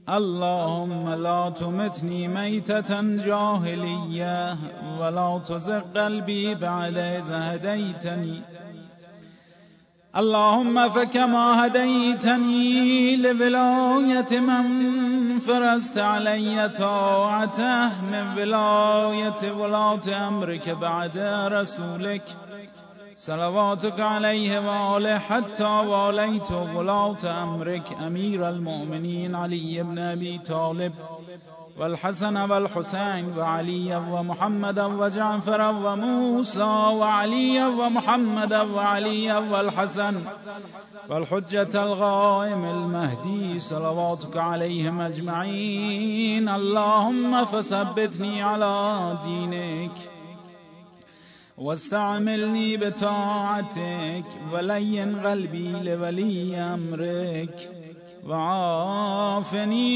اللهم 0.10 1.10
لا 1.14 1.50
تمتني 1.50 2.28
ميتة 2.28 3.02
جاهلية 3.02 4.58
ولا 5.00 5.42
تزغ 5.48 5.80
قلبي 5.80 6.56
بعد 6.56 6.98
إذ 6.98 7.32
هديتني. 7.32 8.42
اللهم 10.14 10.90
فكما 10.90 11.66
هديتني 11.66 13.16
لولاية 13.16 14.40
من 14.40 15.40
فرزت 15.40 15.98
علي 15.98 16.70
طاعته 16.70 18.02
من 18.12 18.26
ولاية 18.38 19.52
ولاة 19.52 20.28
أمرك 20.28 20.70
بعد 20.70 21.18
رسولك. 21.52 22.24
صلواتك 23.16 24.00
عليه 24.00 24.60
وآله 24.60 25.20
حتى 25.20 25.64
واليت 25.64 26.52
ولاة 26.52 27.44
أمرك 27.44 27.98
أمير 28.08 28.50
المؤمنين 28.50 29.36
علي 29.36 29.84
بن 29.84 30.00
أبي 30.00 30.38
طالب. 30.38 30.94
والحسن 31.80 32.38
والحسين 32.38 33.38
وعلي 33.38 33.96
ومحمد 33.96 34.80
وجعفر 34.80 35.62
وموسى 35.62 36.64
وعلي 37.00 37.66
ومحمد 37.66 38.54
وعلي 38.54 39.34
والحسن 39.34 40.22
والحجة 41.10 41.84
الغائم 41.84 42.66
المهدي 42.66 43.60
صلواتك 43.60 44.38
عليهم 44.38 45.02
أجمعين. 45.02 46.50
اللهم 46.50 47.46
فثبتني 47.46 48.42
على 48.42 49.18
دينك 49.26 49.98
واستعملني 51.58 52.78
بطاعتك 52.78 54.26
ولين 54.52 55.20
قلبي 55.28 55.72
لولي 55.72 56.58
أمرك. 56.58 57.83
وعافني 58.28 59.92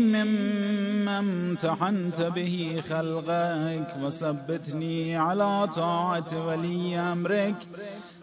مما 0.00 1.18
امتحنت 1.18 2.20
به 2.20 2.82
خلقك 2.88 3.96
وثبتني 4.02 5.16
على 5.16 5.68
طاعة 5.74 6.46
ولي 6.46 6.98
أمرك 6.98 7.56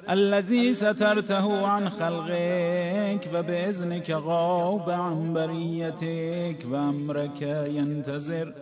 الذي 0.10 0.74
سترته 0.74 1.68
عن 1.68 1.90
خلقك 1.90 3.30
وبإذنك 3.34 4.10
غاب 4.10 4.90
عن 4.90 5.34
بريتك 5.34 6.66
وأمرك 6.72 7.42
ينتظر 7.78 8.54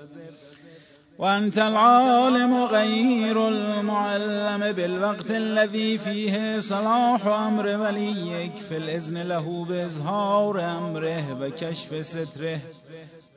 وأنت 1.19 1.57
العالم 1.57 2.63
غير 2.63 3.47
المعلم 3.47 4.71
بالوقت 4.71 5.31
الذي 5.31 5.97
فيه 5.97 6.59
صلاح 6.59 7.25
أمر 7.25 7.67
وليك 7.67 8.57
في 8.57 8.77
الإذن 8.77 9.21
له 9.21 9.65
بإظهار 9.69 10.61
أمره 10.77 11.41
وكشف 11.41 12.05
ستره. 12.05 12.59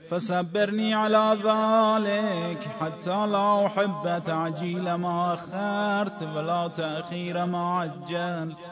فصبرني 0.09 0.95
على 0.95 1.37
ذلك 1.45 2.69
حتى 2.81 3.27
لا 3.27 3.67
أحب 3.67 4.23
تعجيل 4.27 4.95
ما 4.95 5.35
أخرت 5.35 6.23
ولا 6.23 6.69
تأخير 6.69 7.47
ما 7.47 7.79
عجلت. 7.79 8.71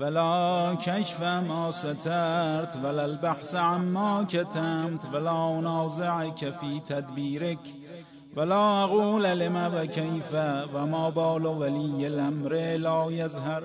ولا 0.00 0.76
كشف 0.82 1.22
ما 1.22 1.70
سترت 1.70 2.84
ولا 2.84 3.04
البحث 3.04 3.54
عما 3.54 4.26
كتمت 4.28 5.04
ولا 5.14 5.58
أنازعك 5.58 6.50
في 6.50 6.80
تدبيرك. 6.88 7.85
ولا 8.36 8.84
أقول 8.84 9.24
لما 9.24 9.82
وكيف 9.82 10.34
وما 10.74 11.08
بال 11.08 11.46
ولي 11.46 12.06
الأمر 12.06 12.52
لا 12.76 13.06
يظهر 13.10 13.62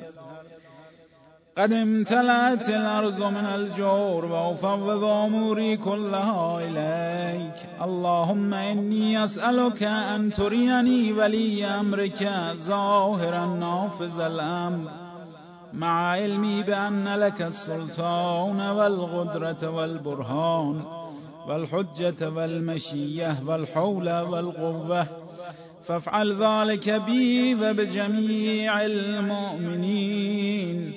قد 1.57 1.73
امتلأت 1.73 2.69
الأرض 2.69 3.23
من 3.23 3.45
الجور 3.45 4.25
وأفوض 4.25 5.03
أموري 5.03 5.77
كلها 5.77 6.59
إليك. 6.63 7.55
اللهم 7.81 8.53
إني 8.53 9.23
أسألك 9.23 9.83
أن 9.83 10.31
تريني 10.31 11.13
ولي 11.13 11.65
أمرك 11.65 12.29
ظاهرا 12.55 13.45
نافذ 13.45 14.19
الأمر. 14.19 14.91
مع 15.73 16.09
علمي 16.11 16.63
بأن 16.63 17.15
لك 17.15 17.41
السلطان 17.41 18.61
والقدرة 18.61 19.69
والبرهان. 19.69 21.00
والحجة 21.47 22.29
والمشية 22.29 23.35
والحول 23.45 24.21
والقوة. 24.21 25.07
فافعل 25.83 26.33
ذلك 26.33 26.89
بي 26.89 27.55
وبجميع 27.55 28.85
المؤمنين 28.85 30.93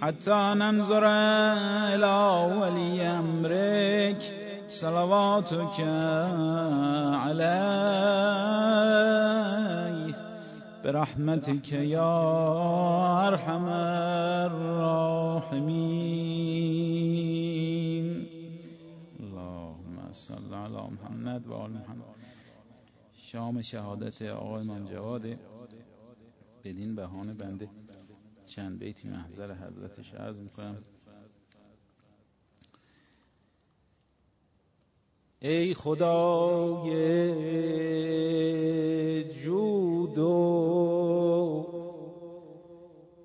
حتى 0.00 0.54
ننظر 0.56 1.06
إلى 1.94 2.50
ولي 2.60 3.02
أمرك 3.02 4.22
صلواتك 4.70 5.80
عليه. 7.24 8.12
برحمتك 10.84 11.72
يا 11.72 13.28
أرحم 13.28 13.68
الراحمين. 14.48 16.11
محمد 21.42 21.46
و 21.46 21.54
آل 21.54 21.70
محمد 21.70 22.04
شام 23.16 23.62
شهادت 23.62 24.22
آقای 24.22 24.60
امام 24.60 24.84
جواده 24.84 25.38
بدین 26.64 26.94
بهانه 26.94 27.34
بنده 27.34 27.68
چند 28.44 28.78
بیتی 28.78 29.08
محضر 29.08 29.54
حضرتش 29.54 30.14
عرض 30.14 30.36
می‌کنم. 30.36 30.84
ای 35.40 35.74
خدای 35.74 36.92
جود 39.24 40.18
و 40.18 41.66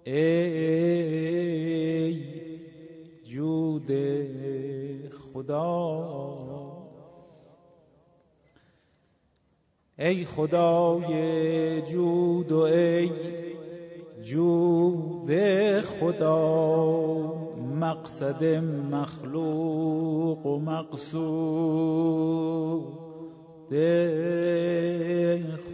ای 0.06 0.58
جود 3.26 3.92
خدا. 5.10 6.37
ای 10.00 10.26
خدای 10.26 11.82
جود 11.82 12.52
و 12.52 12.60
ای 12.60 13.12
جود 14.24 15.32
خدا 15.82 16.38
مقصد 17.80 18.44
مخلوق 18.92 20.46
و 20.46 20.60
مقصود 20.60 21.38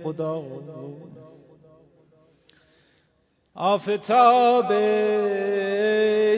خدا. 0.04 0.44
آفتاب 3.56 4.74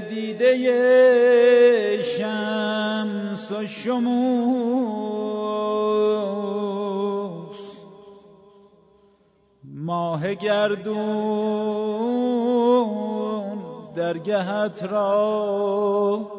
دیده 0.09 0.55
شمس 2.01 3.51
و 3.51 3.67
شموس 3.67 5.34
ماه 9.73 10.35
گردون 10.35 11.95
درگهت 13.95 14.83
را 14.83 16.31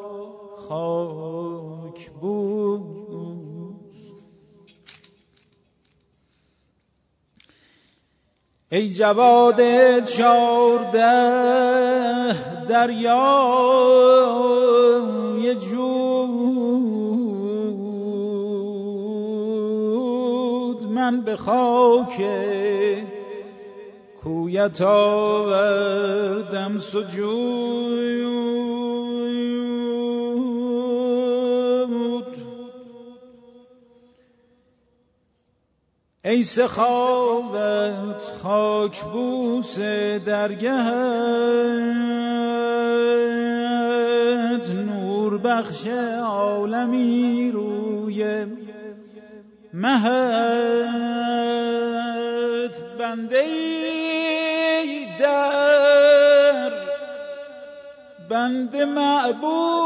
خاک 0.68 2.10
بود. 2.10 2.96
ای 8.72 8.90
جواد 8.90 9.60
چارده 10.04 11.12
دریای 12.68 14.36
جود 15.54 16.06
من 20.90 21.20
به 21.20 21.36
خاک 21.36 22.22
کویت 24.26 24.82
آوردم 24.82 26.78
سجود 26.78 27.86
ای 36.24 36.42
سخاوت 36.42 38.22
خاک 38.42 39.04
بوس 39.04 39.78
درگهت 40.26 40.80
نور 44.70 45.38
بخش 45.38 45.86
عالمی 46.22 47.50
روی 47.50 48.46
مهت 49.72 51.85
بنده 52.98 53.46
در 55.18 56.70
بند 58.28 58.76
معبود 58.76 59.76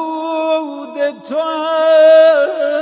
تو 1.29 1.39
هم. 1.39 2.79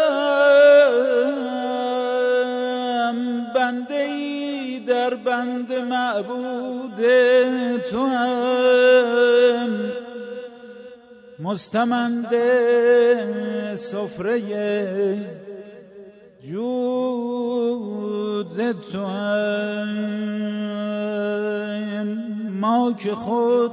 بنده 3.55 4.09
در 4.87 5.15
بند 5.15 5.73
معبود 5.73 6.97
تو 7.91 8.07
هم. 8.07 9.93
مستمند 11.39 12.35
سفره 13.75 14.41
جود 18.39 18.73
تو 18.73 19.07
ما 22.61 22.93
که 22.93 23.15
خود 23.15 23.73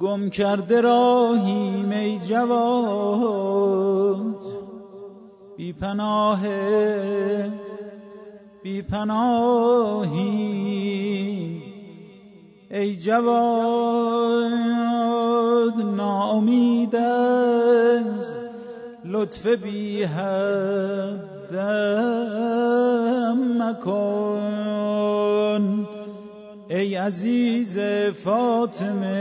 گم 0.00 0.30
کرده 0.30 0.80
راهیم 0.80 1.90
ای 1.90 2.18
جواد. 2.18 3.64
بی 5.56 5.72
پناه 5.72 6.40
بی 8.62 8.82
پناهی. 8.82 10.34
ای 12.70 12.96
جواد 12.96 14.34
ناامید 15.96 16.96
لطف 19.04 19.46
بی 19.46 20.04
حدم 21.54 23.38
مکن 23.62 24.44
ای 26.68 26.94
عزیز 26.94 27.78
فاطمه 28.24 29.14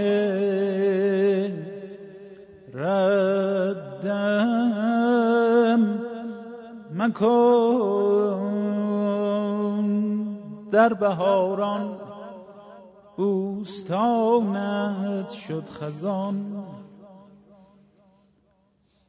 ردم 2.74 4.24
مکن. 6.94 8.44
در 10.72 10.94
بهاران 10.94 11.90
بوستانت 13.18 14.50
شد 15.30 15.70
خزان. 15.70 16.64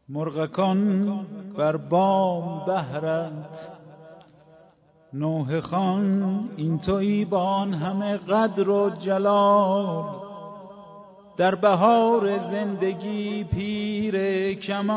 مرغکان 0.08 1.26
بر 1.58 1.76
بام 1.76 2.64
بهرت. 2.66 3.68
نوه 5.12 5.60
خان 5.60 6.48
این 6.56 6.78
توی 6.78 7.24
بان 7.24 7.74
همه 7.74 8.16
قدر 8.16 8.68
و 8.68 8.90
جلال. 8.90 10.04
در 11.36 11.54
بهار 11.54 12.38
زندگی 12.38 13.44
پیر 13.44 14.54
کمال 14.54 14.94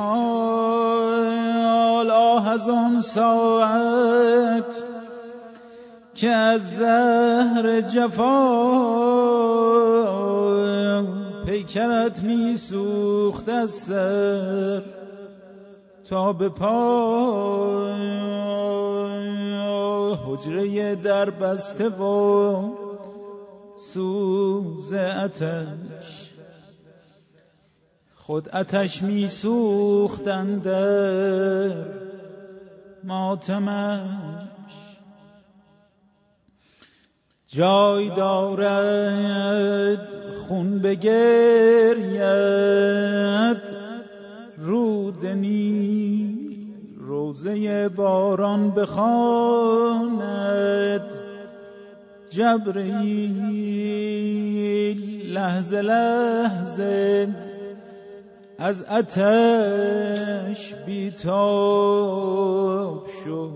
آه 2.11 2.49
از 2.49 2.69
آن 2.69 3.01
ساعت 3.01 4.65
که 6.15 6.29
از 6.29 6.61
زهر 6.75 7.81
جفا 7.81 8.57
پیکرت 11.45 12.23
می 12.23 12.57
سوخت 12.57 13.49
از 13.49 13.71
سر. 13.71 14.96
تا 16.09 16.33
به 16.33 16.49
پای 16.49 18.07
حجره 20.25 20.95
در 20.95 21.29
بسته 21.29 21.89
و 21.89 22.69
سوز 23.77 24.93
اتش. 24.93 26.31
خود 28.15 28.49
اتش 28.55 29.03
می 29.03 29.27
سوختن 29.27 30.57
در 30.57 31.71
ماتمش. 33.03 34.01
جای 37.47 38.09
دارد 38.09 40.07
خون 40.47 40.79
بگرید 40.79 42.17
رودنی 44.57 45.76
روزه 47.27 47.89
باران 47.89 48.71
بخواند 48.71 50.21
جبرئیل 52.29 53.37
لحظه 55.33 55.81
لحظه 55.81 57.27
از 58.57 58.85
اتش 58.91 60.73
بیتاب 60.85 62.27
شد. 63.25 63.51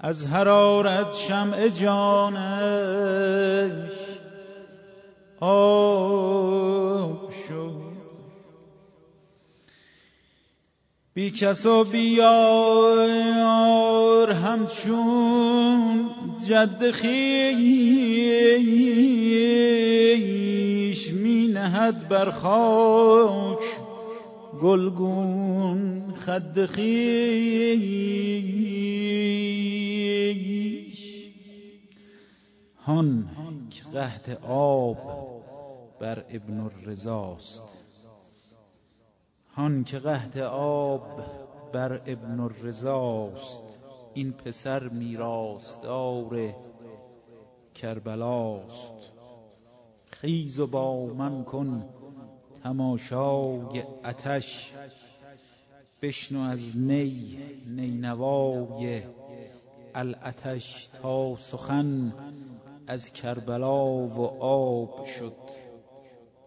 از 0.00 0.26
حرارت 0.26 1.14
شمع 1.14 1.68
جانش 1.68 2.38
آب 5.40 7.30
شد. 7.30 7.77
بی 11.18 11.30
کس 11.30 11.66
و 11.66 11.84
بیار 11.84 13.12
همچون 14.32 16.10
جد 16.48 16.90
خیش 16.90 17.12
می 21.12 21.48
نهد 21.48 22.08
بر 22.08 22.30
خاک 22.30 23.58
گلگون 24.62 26.14
خد 26.14 26.66
خیش 26.66 26.88
هان 32.86 33.28
که 33.70 33.82
قهد 33.92 34.38
آب 34.48 34.98
بر 36.00 36.24
ابن 36.30 36.60
الرزاست 36.60 37.78
هان 39.58 39.84
که 39.84 39.98
قهد 39.98 40.38
آب 40.38 41.22
بر 41.72 41.92
ابن 42.06 42.40
الرزاست 42.40 43.80
این 44.14 44.32
پسر 44.32 44.88
دار 45.82 46.54
کربلاست 47.74 49.10
خیز 50.10 50.60
و 50.60 50.66
با 50.66 51.06
من 51.06 51.44
کن 51.44 51.88
تماشای 52.62 53.82
اتش. 54.04 54.72
بشنو 56.02 56.40
از 56.40 56.76
نی 56.76 57.38
نینوای 57.66 59.02
الاتش 59.94 60.86
تا 61.02 61.36
سخن 61.36 62.14
از 62.86 63.12
کربلا 63.12 63.86
و 63.86 64.42
آب 64.42 65.06
شد. 65.06 65.36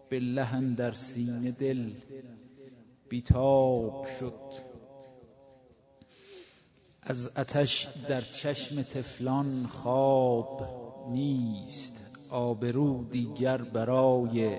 به 0.08 0.20
لحن 0.20 0.74
در 0.74 0.92
سینه 0.92 1.50
دل 1.50 1.90
بیتاب 3.12 4.06
شد. 4.20 4.34
از 7.02 7.30
اتش 7.36 7.88
در 8.08 8.20
چشم 8.20 8.82
تفلان 8.82 9.66
خواب 9.66 10.62
نیست 11.10 11.96
آبرو 12.30 13.04
دیگر 13.04 13.56
برای 13.56 14.58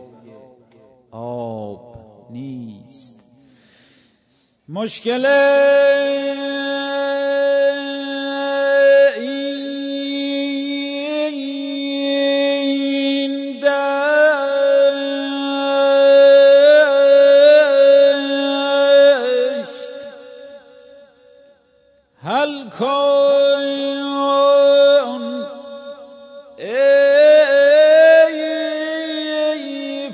آب 1.12 1.98
نیست. 2.32 3.20
مشکل 4.70 5.26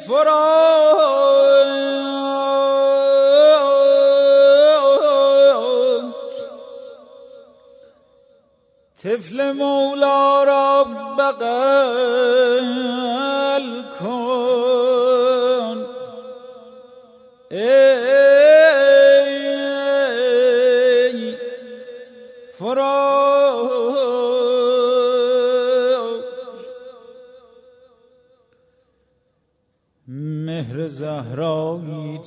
فرات 0.10 1.20
طفل 9.04 9.52
مولا 9.52 10.44
را 10.44 10.86
بغل 11.18 12.70
کن. 14.00 14.79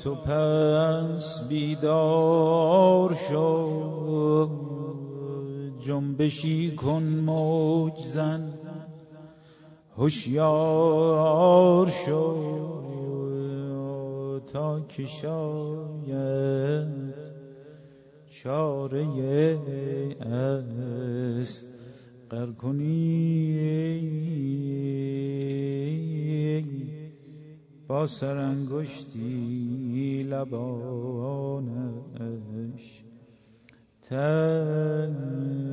تو 0.03 0.15
پس 0.15 1.49
بیدار 1.49 3.15
شو. 3.15 4.49
جنبشی 5.87 6.71
کن 6.75 7.03
موج 7.03 8.07
زن. 8.07 8.53
هوشیار 9.97 11.91
شو. 12.07 12.37
تا 14.53 14.81
که 14.81 15.07
شاید 15.07 16.53
چاره 18.31 19.07
از 20.21 21.65
قر 22.31 22.47
کنی 22.47 24.22
سرانگشتی 28.07 29.93
لبانش. 30.23 31.63
تر 34.03 35.72